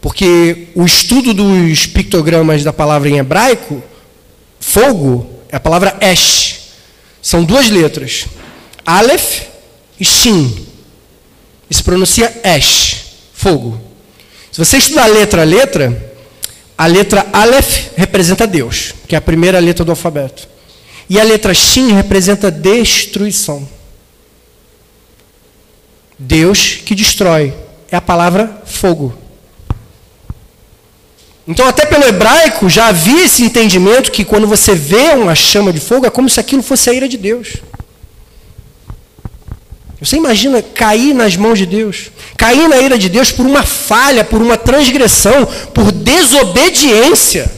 porque 0.00 0.68
o 0.74 0.86
estudo 0.86 1.34
dos 1.34 1.84
pictogramas 1.84 2.64
da 2.64 2.72
palavra 2.72 3.10
em 3.10 3.18
hebraico, 3.18 3.82
fogo, 4.58 5.28
é 5.50 5.56
a 5.56 5.60
palavra 5.60 5.98
esh. 6.00 6.60
São 7.20 7.44
duas 7.44 7.68
letras, 7.68 8.24
Aleph 8.84 9.42
e 9.98 10.04
Shin. 10.04 10.66
E 11.68 11.74
se 11.74 11.82
pronuncia 11.82 12.40
esh, 12.44 13.04
fogo. 13.32 13.80
Se 14.52 14.58
você 14.58 14.76
estudar 14.76 15.06
letra 15.06 15.42
a 15.42 15.44
letra, 15.44 16.14
a 16.76 16.86
letra 16.86 17.26
Aleph 17.32 17.92
representa 17.96 18.46
Deus, 18.46 18.94
que 19.08 19.14
é 19.14 19.18
a 19.18 19.22
primeira 19.22 19.58
letra 19.58 19.84
do 19.84 19.92
alfabeto. 19.92 20.48
E 21.08 21.20
a 21.20 21.24
letra 21.24 21.54
Shin 21.54 21.92
representa 21.92 22.50
destruição. 22.50 23.68
Deus 26.18 26.78
que 26.84 26.94
destrói. 26.94 27.52
É 27.90 27.96
a 27.96 28.00
palavra 28.00 28.62
fogo. 28.64 29.16
Então, 31.46 31.68
até 31.68 31.84
pelo 31.84 32.04
hebraico, 32.04 32.70
já 32.70 32.86
havia 32.86 33.24
esse 33.24 33.42
entendimento 33.44 34.10
que 34.10 34.24
quando 34.24 34.46
você 34.46 34.74
vê 34.74 35.10
uma 35.14 35.34
chama 35.34 35.72
de 35.72 35.78
fogo, 35.78 36.06
é 36.06 36.10
como 36.10 36.28
se 36.28 36.40
aquilo 36.40 36.62
fosse 36.62 36.88
a 36.88 36.94
ira 36.94 37.06
de 37.06 37.18
Deus. 37.18 37.56
Você 40.04 40.16
imagina 40.16 40.60
cair 40.60 41.14
nas 41.14 41.34
mãos 41.34 41.58
de 41.58 41.64
Deus? 41.64 42.10
Cair 42.36 42.68
na 42.68 42.76
ira 42.76 42.98
de 42.98 43.08
Deus 43.08 43.32
por 43.32 43.46
uma 43.46 43.62
falha, 43.62 44.22
por 44.22 44.42
uma 44.42 44.58
transgressão, 44.58 45.46
por 45.72 45.90
desobediência. 45.90 47.50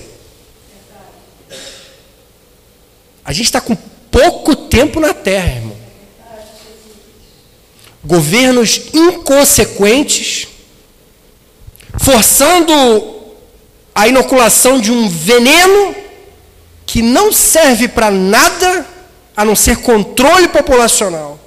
A 3.24 3.32
gente 3.32 3.46
está 3.46 3.60
com 3.60 3.74
pouco 4.12 4.54
tempo 4.54 5.00
na 5.00 5.12
terra, 5.12 5.56
irmão. 5.56 5.76
Governos 8.04 8.80
inconsequentes, 8.94 10.46
forçando 11.98 13.24
a 13.92 14.06
inoculação 14.06 14.80
de 14.80 14.92
um 14.92 15.08
veneno 15.08 15.96
que 16.86 17.02
não 17.02 17.32
serve 17.32 17.88
para 17.88 18.08
nada 18.08 18.86
a 19.36 19.44
não 19.44 19.56
ser 19.56 19.78
controle 19.78 20.46
populacional. 20.46 21.40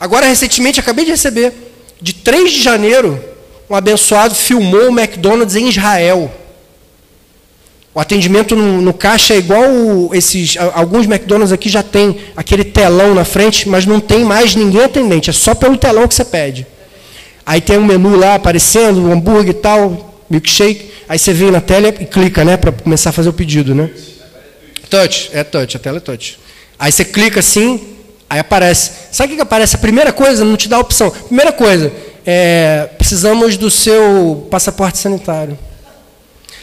Agora, 0.00 0.26
recentemente, 0.26 0.80
acabei 0.80 1.04
de 1.04 1.10
receber, 1.10 1.52
de 2.00 2.14
3 2.14 2.50
de 2.50 2.62
janeiro, 2.62 3.22
um 3.68 3.74
abençoado 3.74 4.34
filmou 4.34 4.88
o 4.88 4.98
McDonald's 4.98 5.54
em 5.54 5.68
Israel. 5.68 6.34
O 7.92 8.00
atendimento 8.00 8.56
no, 8.56 8.80
no, 8.80 8.94
caixa 8.94 9.34
é 9.34 9.38
igual 9.38 9.68
esses. 10.14 10.56
Alguns 10.74 11.04
McDonald's 11.06 11.52
aqui 11.52 11.68
já 11.68 11.82
tem 11.82 12.18
aquele 12.34 12.64
telão 12.64 13.14
na 13.14 13.24
frente, 13.24 13.68
mas 13.68 13.84
não 13.84 14.00
tem 14.00 14.24
mais 14.24 14.54
ninguém 14.54 14.84
atendente, 14.84 15.28
é 15.28 15.32
só 15.32 15.54
pelo 15.54 15.76
telão 15.76 16.08
que 16.08 16.14
você 16.14 16.24
pede. 16.24 16.66
Aí 17.44 17.60
tem 17.60 17.76
um 17.76 17.84
menu 17.84 18.16
lá 18.16 18.36
aparecendo, 18.36 19.00
um 19.02 19.12
hambúrguer 19.12 19.50
e 19.50 19.54
tal, 19.54 20.24
milkshake. 20.30 20.90
Aí 21.08 21.18
você 21.18 21.32
vem 21.32 21.50
na 21.50 21.60
tela 21.60 21.88
e 21.88 22.06
clica, 22.06 22.44
né, 22.44 22.56
para 22.56 22.70
começar 22.70 23.10
a 23.10 23.12
fazer 23.12 23.28
o 23.28 23.32
pedido, 23.32 23.74
né? 23.74 23.90
Touch, 24.88 25.30
é 25.32 25.42
touch, 25.42 25.76
a 25.76 25.80
tela 25.80 25.96
é 25.98 26.00
touch. 26.00 26.38
Aí 26.78 26.92
você 26.92 27.04
clica 27.04 27.40
assim, 27.40 27.98
Aí 28.30 28.38
aparece. 28.38 28.92
Sabe 29.10 29.32
o 29.32 29.36
que 29.36 29.42
aparece? 29.42 29.74
A 29.74 29.78
primeira 29.80 30.12
coisa, 30.12 30.44
não 30.44 30.56
te 30.56 30.68
dá 30.68 30.78
opção. 30.78 31.10
Primeira 31.10 31.50
coisa, 31.50 31.92
é, 32.24 32.88
precisamos 32.96 33.56
do 33.56 33.68
seu 33.68 34.46
passaporte 34.48 34.98
sanitário. 34.98 35.58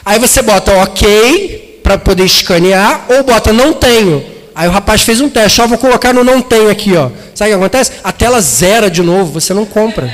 Aí 0.06 0.18
você 0.18 0.42
bota 0.42 0.72
ok 0.78 1.82
para 1.84 1.98
poder 1.98 2.24
escanear 2.24 3.06
ou 3.10 3.24
bota 3.24 3.52
não 3.52 3.74
tenho. 3.74 4.26
Aí 4.56 4.66
o 4.66 4.72
rapaz 4.72 5.02
fez 5.02 5.20
um 5.20 5.28
teste, 5.28 5.62
ó, 5.62 5.68
vou 5.68 5.78
colocar 5.78 6.14
no 6.14 6.24
não 6.24 6.42
tenho 6.42 6.70
aqui, 6.70 6.96
ó. 6.96 7.12
Sabe 7.36 7.52
o 7.52 7.58
que 7.58 7.66
acontece? 7.66 7.92
A 8.02 8.14
tela 8.14 8.40
zera 8.40 8.90
de 8.90 9.04
novo, 9.04 9.34
você 9.34 9.54
não 9.54 9.66
compra. 9.66 10.10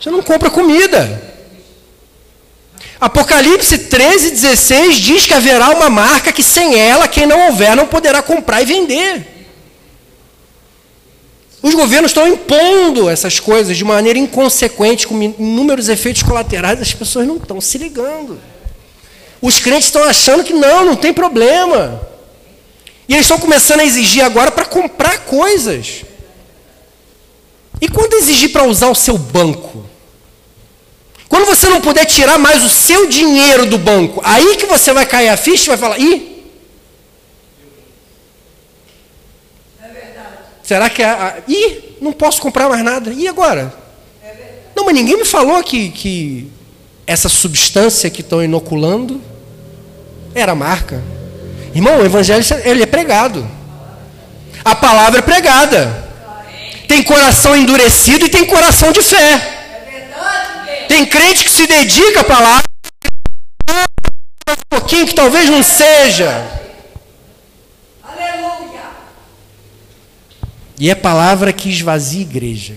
Você 0.00 0.10
não 0.10 0.22
compra 0.22 0.48
comida. 0.48 1.22
Apocalipse 2.98 3.76
13, 3.76 4.30
16 4.30 4.96
diz 4.96 5.26
que 5.26 5.34
haverá 5.34 5.68
uma 5.68 5.90
marca 5.90 6.32
que 6.32 6.42
sem 6.42 6.74
ela, 6.78 7.06
quem 7.06 7.26
não 7.26 7.48
houver, 7.48 7.76
não 7.76 7.86
poderá 7.86 8.22
comprar 8.22 8.62
e 8.62 8.64
vender. 8.64 9.35
Os 11.62 11.74
governos 11.74 12.10
estão 12.10 12.28
impondo 12.28 13.08
essas 13.08 13.40
coisas 13.40 13.76
de 13.76 13.84
maneira 13.84 14.18
inconsequente, 14.18 15.06
com 15.06 15.20
inúmeros 15.20 15.88
efeitos 15.88 16.22
colaterais, 16.22 16.80
as 16.80 16.92
pessoas 16.92 17.26
não 17.26 17.36
estão 17.36 17.60
se 17.60 17.78
ligando. 17.78 18.38
Os 19.40 19.58
crentes 19.58 19.86
estão 19.86 20.04
achando 20.04 20.44
que 20.44 20.52
não, 20.52 20.84
não 20.84 20.96
tem 20.96 21.12
problema. 21.12 22.00
E 23.08 23.14
eles 23.14 23.24
estão 23.24 23.38
começando 23.38 23.80
a 23.80 23.84
exigir 23.84 24.24
agora 24.24 24.50
para 24.50 24.64
comprar 24.64 25.18
coisas. 25.20 26.04
E 27.80 27.88
quando 27.88 28.14
exigir 28.14 28.52
para 28.52 28.64
usar 28.64 28.88
o 28.88 28.94
seu 28.94 29.18
banco? 29.18 29.84
Quando 31.28 31.46
você 31.46 31.68
não 31.68 31.80
puder 31.80 32.04
tirar 32.04 32.38
mais 32.38 32.64
o 32.64 32.68
seu 32.68 33.06
dinheiro 33.06 33.66
do 33.66 33.78
banco, 33.78 34.20
aí 34.24 34.56
que 34.56 34.66
você 34.66 34.92
vai 34.92 35.04
cair 35.04 35.28
a 35.28 35.36
ficha 35.36 35.64
e 35.64 35.68
vai 35.68 35.78
falar: 35.78 35.98
ih, 35.98 36.35
Será 40.66 40.90
que 40.90 41.00
a, 41.00 41.12
a. 41.28 41.34
Ih, 41.50 41.96
não 42.00 42.12
posso 42.12 42.42
comprar 42.42 42.68
mais 42.68 42.82
nada. 42.82 43.12
E 43.12 43.28
agora? 43.28 43.72
Não, 44.74 44.84
mas 44.84 44.94
ninguém 44.94 45.16
me 45.16 45.24
falou 45.24 45.62
que, 45.62 45.90
que 45.90 46.50
essa 47.06 47.28
substância 47.28 48.10
que 48.10 48.20
estão 48.20 48.42
inoculando 48.42 49.22
era 50.34 50.54
marca. 50.56 51.02
Irmão, 51.72 52.00
o 52.00 52.04
evangelho 52.04 52.44
ele 52.64 52.82
é 52.82 52.86
pregado. 52.86 53.48
A 54.64 54.74
palavra 54.74 55.20
é 55.20 55.22
pregada. 55.22 56.04
Tem 56.88 57.02
coração 57.02 57.56
endurecido 57.56 58.26
e 58.26 58.28
tem 58.28 58.44
coração 58.44 58.90
de 58.90 59.02
fé. 59.02 59.52
Tem 60.88 61.06
crente 61.06 61.44
que 61.44 61.50
se 61.50 61.66
dedica 61.66 62.20
à 62.20 62.24
palavra, 62.24 62.64
um 63.70 64.54
pouquinho 64.68 65.06
que 65.06 65.14
talvez 65.14 65.48
não 65.48 65.62
seja. 65.62 66.65
E 70.78 70.90
é 70.90 70.94
palavra 70.94 71.52
que 71.52 71.68
esvazia 71.68 72.20
igreja. 72.20 72.74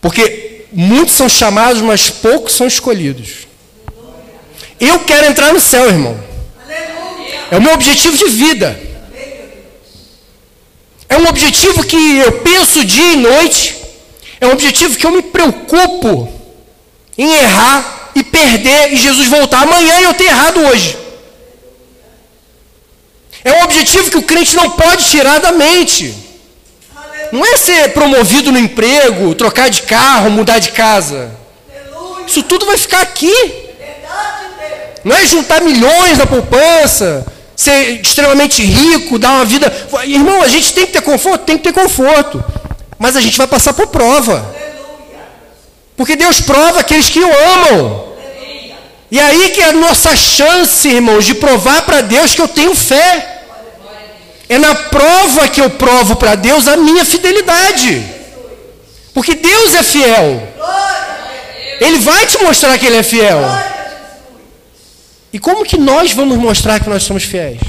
Porque 0.00 0.66
muitos 0.72 1.14
são 1.14 1.28
chamados, 1.28 1.82
mas 1.82 2.08
poucos 2.08 2.54
são 2.54 2.66
escolhidos. 2.66 3.46
Eu 4.80 5.00
quero 5.00 5.26
entrar 5.26 5.52
no 5.52 5.60
céu, 5.60 5.88
irmão. 5.88 6.18
É 7.50 7.56
o 7.56 7.62
meu 7.62 7.72
objetivo 7.74 8.16
de 8.16 8.26
vida. 8.26 8.80
É 11.08 11.16
um 11.16 11.26
objetivo 11.26 11.84
que 11.84 11.96
eu 12.18 12.40
penso 12.40 12.84
dia 12.84 13.12
e 13.12 13.16
noite. 13.16 13.76
É 14.40 14.46
um 14.46 14.52
objetivo 14.52 14.96
que 14.96 15.06
eu 15.06 15.10
me 15.10 15.22
preocupo 15.22 16.32
em 17.16 17.32
errar 17.34 18.10
e 18.14 18.22
perder 18.22 18.92
e 18.92 18.96
Jesus 18.96 19.26
voltar 19.28 19.62
amanhã 19.62 20.00
e 20.00 20.04
eu 20.04 20.14
ter 20.14 20.24
errado 20.24 20.60
hoje. 20.60 20.96
É 23.44 23.52
um 23.52 23.64
objetivo 23.64 24.10
que 24.10 24.18
o 24.18 24.22
crente 24.22 24.56
não 24.56 24.70
pode 24.70 25.04
tirar 25.04 25.38
da 25.38 25.52
mente. 25.52 26.14
Não 27.30 27.44
é 27.44 27.56
ser 27.56 27.92
promovido 27.92 28.50
no 28.50 28.58
emprego, 28.58 29.34
trocar 29.34 29.68
de 29.68 29.82
carro, 29.82 30.30
mudar 30.30 30.58
de 30.58 30.72
casa. 30.72 31.30
Isso 32.26 32.42
tudo 32.42 32.66
vai 32.66 32.76
ficar 32.76 33.00
aqui. 33.00 33.32
Não 35.04 35.16
é 35.16 35.24
juntar 35.26 35.62
milhões 35.62 36.18
na 36.18 36.26
poupança, 36.26 37.26
ser 37.54 38.00
extremamente 38.00 38.62
rico, 38.62 39.18
dar 39.18 39.32
uma 39.32 39.44
vida. 39.44 39.72
Irmão, 40.04 40.42
a 40.42 40.48
gente 40.48 40.72
tem 40.74 40.86
que 40.86 40.92
ter 40.92 41.02
conforto? 41.02 41.44
Tem 41.44 41.56
que 41.56 41.64
ter 41.64 41.72
conforto. 41.72 42.42
Mas 42.98 43.16
a 43.16 43.20
gente 43.20 43.38
vai 43.38 43.46
passar 43.46 43.72
por 43.72 43.86
prova. 43.86 44.54
Porque 45.96 46.16
Deus 46.16 46.40
prova 46.40 46.80
aqueles 46.80 47.08
que 47.08 47.20
o 47.20 47.32
amam. 47.54 48.07
E 49.10 49.18
aí 49.18 49.50
que 49.50 49.60
é 49.60 49.70
a 49.70 49.72
nossa 49.72 50.14
chance, 50.14 50.88
irmãos, 50.88 51.24
de 51.24 51.34
provar 51.34 51.82
para 51.82 52.02
Deus 52.02 52.34
que 52.34 52.42
eu 52.42 52.48
tenho 52.48 52.74
fé. 52.74 53.36
É 54.48 54.58
na 54.58 54.74
prova 54.74 55.48
que 55.48 55.60
eu 55.60 55.70
provo 55.70 56.16
para 56.16 56.34
Deus 56.34 56.68
a 56.68 56.76
minha 56.76 57.04
fidelidade. 57.04 58.04
Porque 59.14 59.34
Deus 59.34 59.74
é 59.74 59.82
fiel. 59.82 60.48
Ele 61.80 61.98
vai 61.98 62.26
te 62.26 62.42
mostrar 62.42 62.76
que 62.78 62.86
Ele 62.86 62.96
é 62.96 63.02
fiel. 63.02 63.40
E 65.32 65.38
como 65.38 65.64
que 65.64 65.76
nós 65.76 66.12
vamos 66.12 66.38
mostrar 66.38 66.80
que 66.80 66.88
nós 66.88 67.02
somos 67.02 67.22
fiéis? 67.22 67.60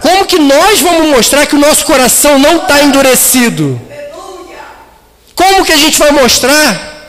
Como 0.00 0.26
que 0.26 0.38
nós 0.38 0.80
vamos 0.80 1.08
mostrar 1.08 1.46
que 1.46 1.54
o 1.54 1.58
nosso 1.58 1.84
coração 1.84 2.38
não 2.38 2.58
está 2.58 2.82
endurecido? 2.82 3.80
Como 5.34 5.64
que 5.64 5.72
a 5.72 5.76
gente 5.76 5.98
vai 5.98 6.10
mostrar 6.10 6.99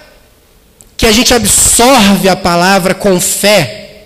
que 1.02 1.08
a 1.08 1.12
gente 1.12 1.34
absorve 1.34 2.30
a 2.30 2.36
palavra 2.36 2.94
com 2.94 3.20
fé 3.20 4.06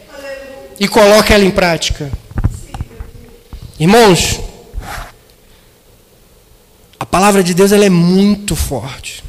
e 0.79 0.87
coloca 0.87 1.33
ela 1.33 1.43
em 1.43 1.51
prática? 1.51 2.09
Irmãos, 3.77 4.39
a 6.97 7.05
palavra 7.05 7.43
de 7.43 7.53
Deus 7.53 7.73
ela 7.73 7.83
é 7.83 7.89
muito 7.89 8.55
forte. 8.55 9.21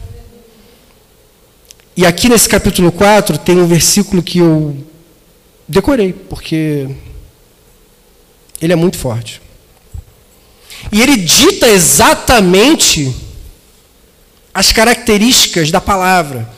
E 1.97 2.07
aqui 2.07 2.29
nesse 2.29 2.49
capítulo 2.49 2.93
4 2.93 3.37
tem 3.37 3.59
um 3.59 3.67
versículo 3.67 4.23
que 4.23 4.39
eu 4.39 4.77
decorei, 5.67 6.13
porque 6.13 6.89
ele 8.63 8.75
é 8.75 8.77
muito 8.77 8.97
forte. 8.97 9.43
E 10.93 11.03
ele 11.03 11.17
dita 11.17 11.67
exatamente 11.67 13.13
as 14.55 14.71
características 14.71 15.73
da 15.73 15.81
palavra. 15.81 16.55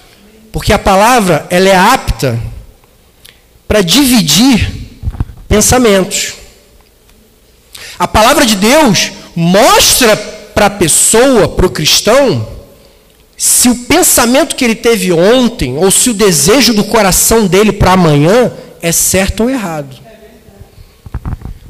Porque 0.53 0.73
a 0.73 0.79
palavra 0.79 1.47
ela 1.51 1.69
é 1.69 1.77
apta 1.77 2.39
para 3.67 3.83
dividir 3.83 4.73
pensamentos. 5.49 6.35
A 7.99 8.09
palavra 8.09 8.47
de 8.47 8.57
Deus 8.57 9.13
mostra 9.35 10.17
para 10.17 10.67
a 10.67 10.71
pessoa, 10.71 11.49
para 11.49 11.67
o 11.67 11.71
cristão, 11.71 12.49
se 13.37 13.69
o 13.69 13.75
pensamento 13.85 14.57
que 14.57 14.65
ele 14.65 14.75
teve 14.75 15.13
ontem, 15.13 15.77
ou 15.77 15.91
se 15.91 16.11
o 16.11 16.15
desejo 16.15 16.75
do 16.75 16.85
coração 16.85 17.47
dele 17.47 17.71
para 17.71 17.93
amanhã 17.93 18.53
é 18.83 18.91
certo 18.91 19.45
ou 19.45 19.51
errado. 19.51 19.97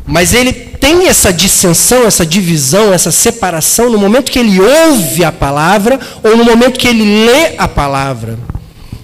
Mas 0.07 0.33
ele 0.33 0.55
tem 0.55 1.07
essa 1.07 1.31
dissensão, 1.31 2.07
essa 2.07 2.25
divisão, 2.25 2.95
essa 2.95 3.11
separação 3.11 3.91
no 3.91 3.99
momento 3.99 4.33
que 4.33 4.39
ele 4.39 4.59
ouve 4.59 5.23
a 5.23 5.31
palavra 5.31 6.01
ou 6.23 6.35
no 6.35 6.45
momento 6.45 6.79
que 6.79 6.89
ele 6.89 7.27
lê 7.27 7.57
a 7.59 7.69
palavra. 7.69 8.39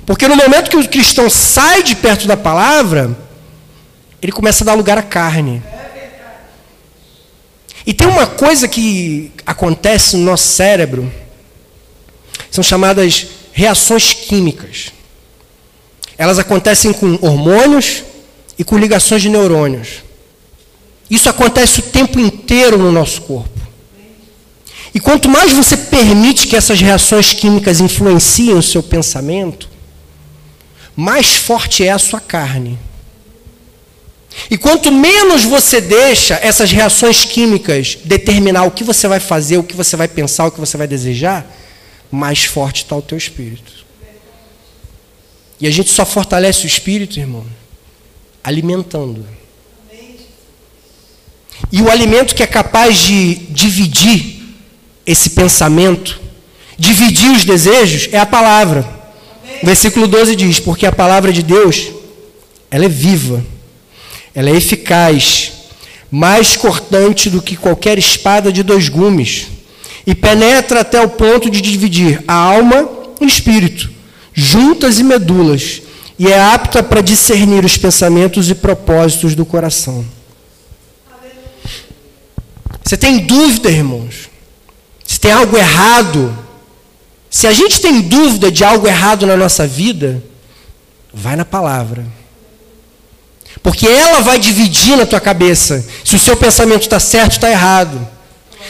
Porque 0.06 0.28
no 0.28 0.36
momento 0.36 0.70
que 0.70 0.76
o 0.76 0.88
cristão 0.88 1.30
sai 1.30 1.82
de 1.82 1.96
perto 1.96 2.26
da 2.26 2.36
palavra, 2.36 3.16
ele 4.20 4.32
começa 4.32 4.64
a 4.64 4.66
dar 4.66 4.74
lugar 4.74 4.98
à 4.98 5.02
carne. 5.02 5.62
E 7.86 7.92
tem 7.92 8.06
uma 8.06 8.26
coisa 8.26 8.66
que 8.66 9.30
acontece 9.44 10.16
no 10.16 10.24
nosso 10.24 10.48
cérebro, 10.48 11.12
são 12.50 12.62
chamadas 12.62 13.26
reações 13.52 14.12
químicas. 14.14 14.92
Elas 16.16 16.38
acontecem 16.38 16.92
com 16.92 17.18
hormônios 17.20 18.02
e 18.58 18.64
com 18.64 18.78
ligações 18.78 19.22
de 19.22 19.28
neurônios. 19.28 20.02
Isso 21.10 21.28
acontece 21.28 21.80
o 21.80 21.82
tempo 21.82 22.18
inteiro 22.18 22.78
no 22.78 22.90
nosso 22.90 23.22
corpo. 23.22 23.60
E 24.94 25.00
quanto 25.00 25.28
mais 25.28 25.52
você 25.52 25.76
permite 25.76 26.46
que 26.46 26.56
essas 26.56 26.80
reações 26.80 27.32
químicas 27.32 27.80
influenciem 27.80 28.54
o 28.54 28.62
seu 28.62 28.82
pensamento, 28.82 29.68
mais 30.96 31.34
forte 31.34 31.84
é 31.84 31.90
a 31.90 31.98
sua 31.98 32.20
carne. 32.20 32.78
E 34.50 34.58
quanto 34.58 34.90
menos 34.90 35.44
você 35.44 35.80
deixa 35.80 36.34
essas 36.34 36.70
reações 36.70 37.24
químicas 37.24 37.98
determinar 38.04 38.64
o 38.64 38.70
que 38.70 38.84
você 38.84 39.06
vai 39.06 39.20
fazer, 39.20 39.58
o 39.58 39.62
que 39.62 39.76
você 39.76 39.96
vai 39.96 40.08
pensar, 40.08 40.46
o 40.46 40.50
que 40.50 40.60
você 40.60 40.76
vai 40.76 40.86
desejar, 40.86 41.46
mais 42.10 42.44
forte 42.44 42.82
está 42.82 42.96
o 42.96 43.02
teu 43.02 43.16
espírito. 43.16 43.84
E 45.60 45.66
a 45.66 45.70
gente 45.70 45.90
só 45.90 46.04
fortalece 46.04 46.64
o 46.64 46.66
espírito, 46.66 47.18
irmão, 47.18 47.46
alimentando. 48.42 49.26
E 51.72 51.80
o 51.80 51.90
alimento 51.90 52.34
que 52.34 52.42
é 52.42 52.46
capaz 52.46 52.98
de 52.98 53.34
dividir 53.34 54.42
esse 55.06 55.30
pensamento, 55.30 56.20
dividir 56.78 57.30
os 57.30 57.44
desejos, 57.44 58.08
é 58.12 58.18
a 58.18 58.26
palavra. 58.26 59.03
Versículo 59.62 60.06
12 60.06 60.36
diz: 60.36 60.60
Porque 60.60 60.86
a 60.86 60.92
palavra 60.92 61.32
de 61.32 61.42
Deus, 61.42 61.90
ela 62.70 62.84
é 62.84 62.88
viva, 62.88 63.44
ela 64.34 64.50
é 64.50 64.56
eficaz, 64.56 65.52
mais 66.10 66.56
cortante 66.56 67.30
do 67.30 67.42
que 67.42 67.56
qualquer 67.56 67.98
espada 67.98 68.52
de 68.52 68.62
dois 68.62 68.88
gumes, 68.88 69.48
e 70.06 70.14
penetra 70.14 70.80
até 70.80 71.00
o 71.00 71.08
ponto 71.08 71.50
de 71.50 71.60
dividir 71.60 72.22
a 72.26 72.34
alma 72.34 72.88
e 73.20 73.24
o 73.24 73.28
espírito, 73.28 73.90
juntas 74.32 74.98
e 74.98 75.04
medulas, 75.04 75.82
e 76.18 76.28
é 76.28 76.40
apta 76.40 76.82
para 76.82 77.00
discernir 77.00 77.64
os 77.64 77.76
pensamentos 77.76 78.48
e 78.48 78.54
propósitos 78.54 79.34
do 79.34 79.44
coração. 79.44 80.04
Você 82.84 82.96
tem 82.96 83.18
dúvida, 83.18 83.70
irmãos? 83.70 84.28
Se 85.06 85.18
tem 85.18 85.32
algo 85.32 85.56
errado? 85.56 86.43
Se 87.34 87.48
a 87.48 87.52
gente 87.52 87.80
tem 87.80 88.00
dúvida 88.00 88.48
de 88.48 88.62
algo 88.62 88.86
errado 88.86 89.26
na 89.26 89.36
nossa 89.36 89.66
vida, 89.66 90.22
vai 91.12 91.34
na 91.34 91.44
palavra. 91.44 92.06
Porque 93.60 93.88
ela 93.88 94.20
vai 94.20 94.38
dividir 94.38 94.96
na 94.96 95.04
tua 95.04 95.18
cabeça 95.18 95.84
se 96.04 96.14
o 96.14 96.18
seu 96.18 96.36
pensamento 96.36 96.82
está 96.82 97.00
certo 97.00 97.32
ou 97.32 97.34
está 97.34 97.50
errado. 97.50 98.06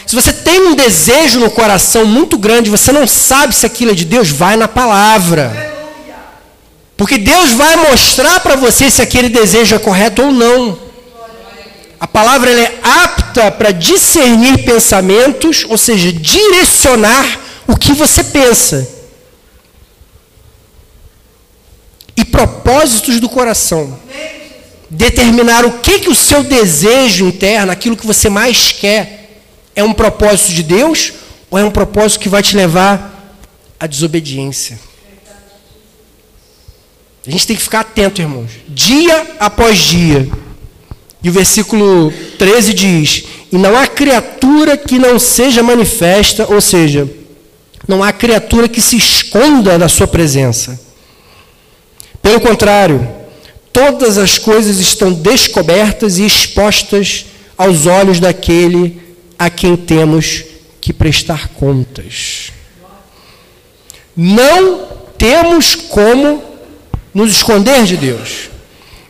Se 0.06 0.16
você 0.16 0.32
tem 0.32 0.62
um 0.62 0.74
desejo 0.74 1.40
no 1.40 1.50
coração 1.50 2.06
muito 2.06 2.38
grande, 2.38 2.70
você 2.70 2.90
não 2.90 3.06
sabe 3.06 3.54
se 3.54 3.66
aquilo 3.66 3.90
é 3.90 3.94
de 3.94 4.06
Deus, 4.06 4.30
vai 4.30 4.56
na 4.56 4.66
palavra. 4.66 5.52
Porque 6.96 7.18
Deus 7.18 7.50
vai 7.50 7.76
mostrar 7.76 8.40
para 8.40 8.56
você 8.56 8.90
se 8.90 9.02
aquele 9.02 9.28
desejo 9.28 9.76
é 9.76 9.78
correto 9.78 10.22
ou 10.22 10.32
não. 10.32 10.78
A 12.00 12.06
palavra 12.06 12.50
é 12.50 12.80
apta 12.82 13.50
para 13.50 13.72
discernir 13.72 14.64
pensamentos, 14.64 15.66
ou 15.68 15.76
seja, 15.76 16.10
direcionar 16.10 17.43
o 17.66 17.76
que 17.76 17.92
você 17.92 18.22
pensa. 18.24 18.88
E 22.16 22.24
propósitos 22.24 23.20
do 23.20 23.28
coração. 23.28 23.98
Determinar 24.88 25.64
o 25.64 25.78
que, 25.80 26.00
que 26.00 26.08
o 26.08 26.14
seu 26.14 26.44
desejo 26.44 27.26
interno, 27.26 27.72
aquilo 27.72 27.96
que 27.96 28.06
você 28.06 28.28
mais 28.28 28.72
quer, 28.72 29.42
é 29.74 29.82
um 29.82 29.92
propósito 29.92 30.52
de 30.52 30.62
Deus 30.62 31.12
ou 31.50 31.58
é 31.58 31.64
um 31.64 31.70
propósito 31.70 32.20
que 32.20 32.28
vai 32.28 32.42
te 32.42 32.56
levar 32.56 33.36
à 33.78 33.86
desobediência. 33.86 34.78
A 37.26 37.30
gente 37.30 37.46
tem 37.46 37.56
que 37.56 37.62
ficar 37.62 37.80
atento, 37.80 38.20
irmãos. 38.20 38.50
Dia 38.68 39.36
após 39.40 39.78
dia. 39.78 40.28
E 41.22 41.30
o 41.30 41.32
versículo 41.32 42.12
13 42.38 42.74
diz: 42.74 43.24
E 43.50 43.56
não 43.56 43.76
há 43.76 43.86
criatura 43.86 44.76
que 44.76 44.98
não 44.98 45.18
seja 45.18 45.62
manifesta, 45.62 46.46
ou 46.52 46.60
seja, 46.60 47.08
não 47.86 48.02
há 48.02 48.12
criatura 48.12 48.68
que 48.68 48.80
se 48.80 48.96
esconda 48.96 49.78
da 49.78 49.88
sua 49.88 50.06
presença. 50.06 50.80
Pelo 52.22 52.40
contrário, 52.40 53.06
todas 53.72 54.16
as 54.18 54.38
coisas 54.38 54.78
estão 54.78 55.12
descobertas 55.12 56.18
e 56.18 56.24
expostas 56.24 57.26
aos 57.56 57.86
olhos 57.86 58.18
daquele 58.20 59.02
a 59.38 59.50
quem 59.50 59.76
temos 59.76 60.44
que 60.80 60.92
prestar 60.92 61.48
contas. 61.48 62.50
Não 64.16 64.86
temos 65.18 65.74
como 65.74 66.42
nos 67.12 67.32
esconder 67.32 67.84
de 67.84 67.96
Deus. 67.96 68.50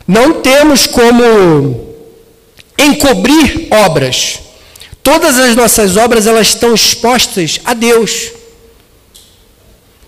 Não 0.07 0.41
temos 0.41 0.87
como 0.87 1.95
encobrir 2.77 3.67
obras. 3.71 4.39
Todas 5.01 5.37
as 5.39 5.55
nossas 5.55 5.97
obras 5.97 6.27
elas 6.27 6.47
estão 6.47 6.73
expostas 6.73 7.59
a 7.63 7.73
Deus. 7.73 8.31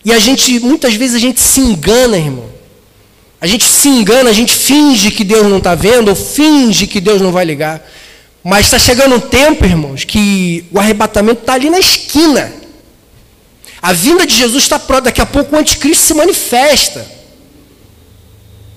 E 0.07 0.13
a 0.13 0.19
gente 0.19 0.61
muitas 0.61 0.93
vezes 0.93 1.17
a 1.17 1.19
gente 1.19 1.41
se 1.41 1.59
engana, 1.59 2.17
irmão. 2.17 2.45
A 3.41 3.45
gente 3.45 3.65
se 3.65 3.89
engana, 3.89 4.29
a 4.29 4.33
gente 4.33 4.53
finge 4.53 5.11
que 5.11 5.21
Deus 5.21 5.45
não 5.47 5.57
está 5.57 5.75
vendo, 5.75 6.07
ou 6.07 6.15
finge 6.15 6.87
que 6.87 7.01
Deus 7.01 7.19
não 7.19 7.29
vai 7.29 7.43
ligar. 7.43 7.85
Mas 8.41 8.67
está 8.67 8.79
chegando 8.79 9.15
um 9.15 9.19
tempo, 9.19 9.65
irmãos, 9.65 10.05
que 10.05 10.63
o 10.71 10.79
arrebatamento 10.79 11.41
está 11.41 11.55
ali 11.55 11.69
na 11.69 11.77
esquina. 11.77 12.53
A 13.81 13.91
vinda 13.91 14.25
de 14.25 14.33
Jesus 14.33 14.63
está 14.63 14.79
pronta. 14.79 15.01
Daqui 15.01 15.19
a 15.19 15.25
pouco 15.25 15.53
o 15.53 15.59
anticristo 15.59 16.05
se 16.05 16.13
manifesta. 16.13 17.05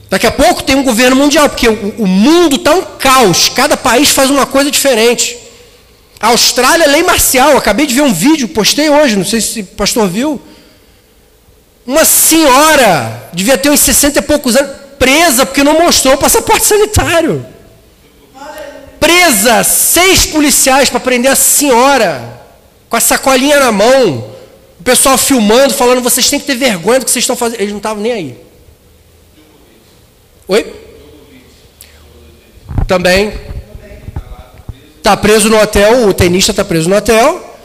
Daqui 0.09 0.27
a 0.27 0.33
pouco 0.33 0.65
tem 0.65 0.75
um 0.75 0.83
governo 0.83 1.15
mundial, 1.15 1.49
porque 1.49 1.69
o, 1.69 1.95
o 1.97 2.09
mundo 2.09 2.57
está 2.57 2.75
um 2.75 2.83
caos. 2.99 3.49
Cada 3.51 3.77
país 3.77 4.09
faz 4.09 4.31
uma 4.31 4.47
coisa 4.47 4.69
diferente. 4.69 5.39
A 6.19 6.27
Austrália, 6.27 6.89
lei 6.89 7.05
marcial. 7.05 7.57
Acabei 7.57 7.87
de 7.87 7.95
ver 7.95 8.03
um 8.03 8.13
vídeo, 8.13 8.49
postei 8.49 8.91
hoje, 8.91 9.15
não 9.15 9.25
sei 9.25 9.41
se 9.41 9.61
o 9.61 9.67
pastor 9.67 10.09
viu. 10.09 10.43
Uma 11.87 12.05
senhora, 12.05 13.29
devia 13.33 13.57
ter 13.57 13.71
uns 13.71 13.81
60 13.81 14.19
e 14.19 14.23
poucos 14.23 14.57
anos, 14.57 14.77
presa 14.99 15.47
porque 15.47 15.65
não 15.65 15.81
mostrou 15.81 16.15
o 16.15 16.19
passaporte 16.19 16.67
sanitário. 16.67 17.45
Presa, 18.99 19.65
seis 19.65 20.27
policiais 20.27 20.91
para 20.91 21.01
prender 21.01 21.33
a 21.33 21.37
senhora, 21.37 22.43
com 22.89 22.97
a 22.97 23.01
sacolinha 23.01 23.59
na 23.59 23.73
mão. 23.73 24.31
O 24.79 24.83
pessoal 24.83 25.17
filmando, 25.17 25.75
falando, 25.75 26.03
vocês 26.03 26.29
têm 26.29 26.39
que 26.39 26.47
ter 26.47 26.55
vergonha 26.55 27.01
do 27.01 27.05
que 27.07 27.11
vocês 27.11 27.23
estão 27.23 27.37
fazendo. 27.37 27.61
Eles 27.61 27.71
não 27.71 27.79
estavam 27.79 28.03
nem 28.03 28.13
aí. 28.13 28.39
Oi? 30.49 30.75
Também. 32.87 33.33
Está 34.99 35.17
preso 35.17 35.49
no 35.49 35.59
hotel, 35.59 36.09
o 36.09 36.13
tenista 36.13 36.53
está 36.53 36.65
preso 36.65 36.89
no 36.89 36.97
hotel, 36.97 37.57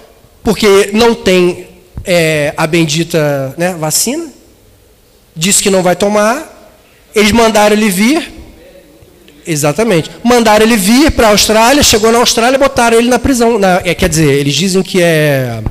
porque 0.42 0.92
não 0.94 1.14
tem 1.14 1.75
é, 2.06 2.54
a 2.56 2.68
bendita 2.68 3.54
né, 3.58 3.74
vacina. 3.74 4.28
Disse 5.36 5.62
que 5.62 5.70
não 5.70 5.84
vai 5.84 5.96
tomar. 5.96 6.72
Eles 7.14 7.32
mandaram 7.32 7.76
ele 7.76 7.90
vir. 7.90 8.34
Exatamente. 9.46 10.10
Mandaram 10.24 10.66
ele 10.66 10.78
vir 10.78 11.12
para 11.12 11.28
a 11.28 11.32
Austrália, 11.32 11.84
chegou 11.84 12.12
na 12.12 12.20
Austrália, 12.20 12.58
botaram 12.58 12.98
ele 12.98 13.10
na 13.10 13.20
prisão. 13.20 13.60
Na, 13.60 13.82
é, 13.84 13.94
quer 13.94 14.10
dizer, 14.10 14.32
eles 14.32 14.54
dizem 14.56 14.82
que 14.82 15.02
é 15.02 15.62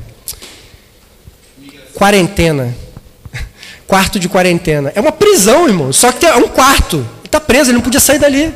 quarentena. 1.93 2.75
Quarto 3.87 4.19
de 4.19 4.29
quarentena. 4.29 4.91
É 4.95 5.01
uma 5.01 5.11
prisão, 5.11 5.67
irmão. 5.67 5.91
Só 5.91 6.11
que 6.11 6.25
é 6.25 6.35
um 6.35 6.47
quarto. 6.47 6.97
Ele 6.97 7.25
está 7.25 7.39
preso, 7.39 7.69
ele 7.69 7.77
não 7.77 7.83
podia 7.83 7.99
sair 7.99 8.19
dali. 8.19 8.53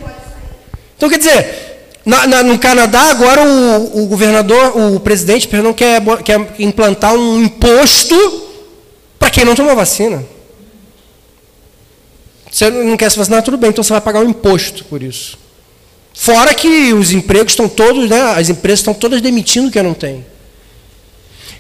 Então, 0.96 1.10
quer 1.10 1.18
dizer, 1.18 1.69
na, 2.06 2.26
na, 2.26 2.44
no 2.44 2.58
Canadá, 2.58 3.02
agora 3.12 3.44
o, 3.44 4.04
o, 4.04 4.06
governador, 4.08 4.78
o 4.78 5.00
presidente, 5.00 5.48
perdão, 5.48 5.74
quer, 5.74 6.02
quer 6.24 6.56
implantar 6.60 7.14
um 7.14 7.44
imposto 7.44 8.16
para 9.18 9.30
quem 9.30 9.46
não 9.46 9.56
tomou 9.56 9.76
vacina. 9.76 10.24
Você 12.52 12.70
não 12.70 12.98
quer 12.98 13.12
se 13.12 13.18
vacinar, 13.18 13.44
tudo 13.44 13.58
bem, 13.58 13.70
então 13.70 13.84
você 13.84 13.94
vai 13.94 14.02
pagar 14.02 14.22
um 14.22 14.30
imposto 14.30 14.86
por 14.86 15.04
isso. 15.04 15.38
Fora 16.14 16.54
que 16.54 16.94
os 16.94 17.12
empregos 17.12 17.52
estão 17.52 17.70
todos, 17.70 18.10
né, 18.10 18.20
as 18.36 18.50
empresas 18.50 18.80
estão 18.80 18.94
todas 18.94 19.22
demitindo 19.22 19.72
quem 19.72 19.84
não 19.84 19.94
tem. 19.94 20.26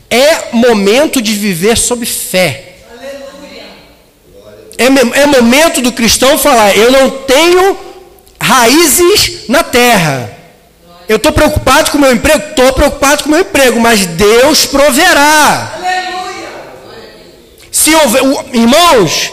É 0.09 0.53
momento 0.53 1.21
de 1.21 1.33
viver 1.33 1.77
sob 1.77 2.05
fé. 2.05 2.65
É, 4.77 4.85
é 5.21 5.25
momento 5.25 5.81
do 5.81 5.91
cristão 5.91 6.37
falar: 6.37 6.75
eu 6.75 6.91
não 6.91 7.09
tenho 7.09 7.77
raízes 8.49 9.47
na 9.47 9.63
terra. 9.63 10.35
Eu 11.07 11.17
estou 11.17 11.31
preocupado 11.31 11.91
com 11.91 11.97
o 11.97 12.01
meu 12.01 12.13
emprego? 12.13 12.49
Estou 12.49 12.73
preocupado 12.73 13.23
com 13.23 13.29
o 13.29 13.31
meu 13.31 13.41
emprego, 13.41 13.79
mas 13.79 14.05
Deus 14.05 14.65
proverá. 14.65 15.75
Se 17.71 17.93
houver, 17.93 18.23
irmãos, 18.53 19.31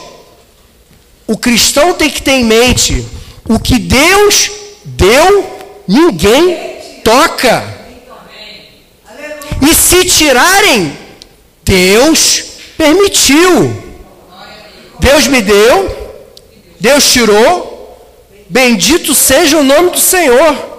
o 1.27 1.37
cristão 1.37 1.95
tem 1.95 2.11
que 2.11 2.23
ter 2.23 2.33
em 2.33 2.45
mente: 2.45 3.05
o 3.49 3.59
que 3.59 3.79
Deus 3.79 4.51
deu, 4.85 5.61
ninguém 5.89 7.01
toca. 7.03 7.75
E 9.63 9.75
se 9.75 10.05
tirarem, 10.05 10.97
Deus 11.65 12.45
permitiu. 12.77 13.85
Deus 14.99 15.27
me 15.27 15.43
deu, 15.43 16.25
Deus 16.81 17.11
tirou, 17.13 17.66
bendito 18.49 19.15
seja 19.15 19.59
o 19.59 19.65
nome 19.65 19.91
do 19.91 19.99
Senhor. 19.99 20.77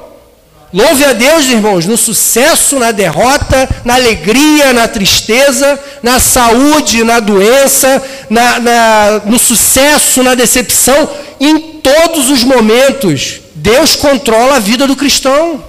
Louve 0.73 1.05
a 1.05 1.13
Deus, 1.13 1.45
irmãos, 1.45 1.85
no 1.85 1.95
sucesso, 1.95 2.77
na 2.77 2.91
derrota, 2.91 3.69
na 3.85 3.95
alegria, 3.95 4.73
na 4.73 4.85
tristeza, 4.87 5.79
na 6.03 6.19
saúde, 6.19 7.05
na 7.05 7.21
doença, 7.21 8.03
na, 8.29 8.59
na, 8.59 9.21
no 9.25 9.39
sucesso, 9.39 10.21
na 10.21 10.35
decepção, 10.35 11.09
em 11.39 11.57
todos 11.81 12.29
os 12.29 12.43
momentos. 12.43 13.39
Deus 13.55 13.95
controla 13.95 14.57
a 14.57 14.59
vida 14.59 14.85
do 14.85 14.95
cristão. 14.95 15.63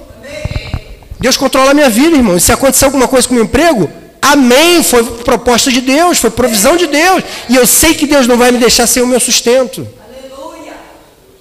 Deus 1.21 1.37
controla 1.37 1.71
a 1.71 1.75
minha 1.75 1.89
vida, 1.89 2.17
irmão. 2.17 2.37
E 2.37 2.41
se 2.41 2.53
acontecer 2.53 2.85
alguma 2.85 3.07
coisa 3.07 3.27
com 3.27 3.35
o 3.35 3.37
meu 3.37 3.45
emprego, 3.45 3.89
amém. 4.21 4.83
Foi 4.83 5.05
proposta 5.05 5.71
de 5.71 5.81
Deus, 5.81 6.19
foi 6.19 6.31
provisão 6.31 6.77
de 6.77 6.89
Deus. 6.89 7.23
E 7.49 7.55
eu 7.55 7.67
sei 7.67 7.95
que 7.95 8.07
Deus 8.07 8.27
não 8.27 8.37
vai 8.37 8.51
me 8.51 8.59
deixar 8.59 8.87
sem 8.89 9.03
o 9.03 9.07
meu 9.07 9.21
sustento. 9.21 9.87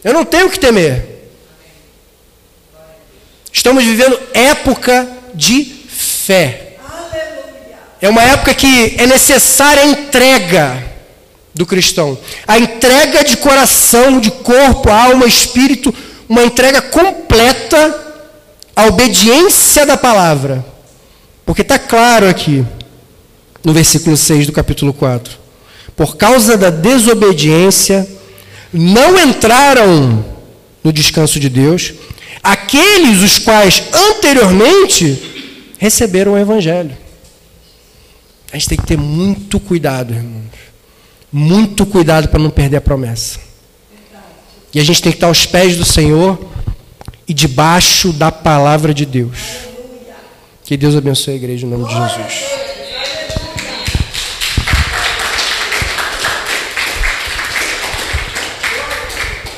Eu 0.07 0.13
não 0.13 0.23
tenho 0.23 0.49
que 0.49 0.57
temer. 0.57 1.05
Estamos 3.51 3.83
vivendo 3.83 4.17
época 4.33 5.05
de 5.33 5.65
fé. 5.65 6.77
É 7.99 8.07
uma 8.07 8.23
época 8.23 8.53
que 8.53 8.95
é 8.97 9.05
necessária 9.05 9.83
a 9.83 9.85
entrega 9.85 10.81
do 11.53 11.65
cristão. 11.65 12.17
A 12.47 12.57
entrega 12.57 13.21
de 13.21 13.35
coração, 13.35 14.21
de 14.21 14.31
corpo, 14.31 14.89
alma, 14.89 15.25
espírito, 15.25 15.93
uma 16.29 16.45
entrega 16.45 16.81
completa 16.81 18.23
à 18.73 18.85
obediência 18.85 19.85
da 19.85 19.97
palavra. 19.97 20.65
Porque 21.45 21.63
está 21.63 21.77
claro 21.77 22.29
aqui, 22.29 22.65
no 23.61 23.73
versículo 23.73 24.15
6 24.15 24.45
do 24.45 24.53
capítulo 24.53 24.93
4. 24.93 25.37
Por 25.97 26.15
causa 26.15 26.55
da 26.55 26.69
desobediência, 26.69 28.07
não 28.73 29.17
entraram 29.17 30.25
no 30.83 30.91
descanso 30.91 31.39
de 31.39 31.49
Deus, 31.49 31.93
aqueles 32.43 33.21
os 33.21 33.39
quais 33.39 33.83
anteriormente 33.93 35.73
receberam 35.77 36.33
o 36.33 36.37
Evangelho. 36.37 36.95
A 38.51 38.57
gente 38.57 38.69
tem 38.69 38.77
que 38.77 38.85
ter 38.85 38.97
muito 38.97 39.59
cuidado, 39.59 40.13
irmãos. 40.13 40.45
Muito 41.31 41.85
cuidado 41.85 42.29
para 42.29 42.39
não 42.39 42.49
perder 42.49 42.77
a 42.77 42.81
promessa. 42.81 43.39
E 44.73 44.79
a 44.79 44.83
gente 44.83 45.01
tem 45.01 45.11
que 45.11 45.17
estar 45.17 45.27
aos 45.27 45.45
pés 45.45 45.75
do 45.75 45.83
Senhor 45.83 46.39
e 47.27 47.33
debaixo 47.33 48.13
da 48.13 48.31
palavra 48.31 48.93
de 48.93 49.05
Deus. 49.05 49.37
Que 50.63 50.77
Deus 50.77 50.95
abençoe 50.95 51.33
a 51.33 51.37
igreja 51.37 51.65
em 51.65 51.69
nome 51.69 51.85
de 51.85 51.93
Jesus. 51.93 52.76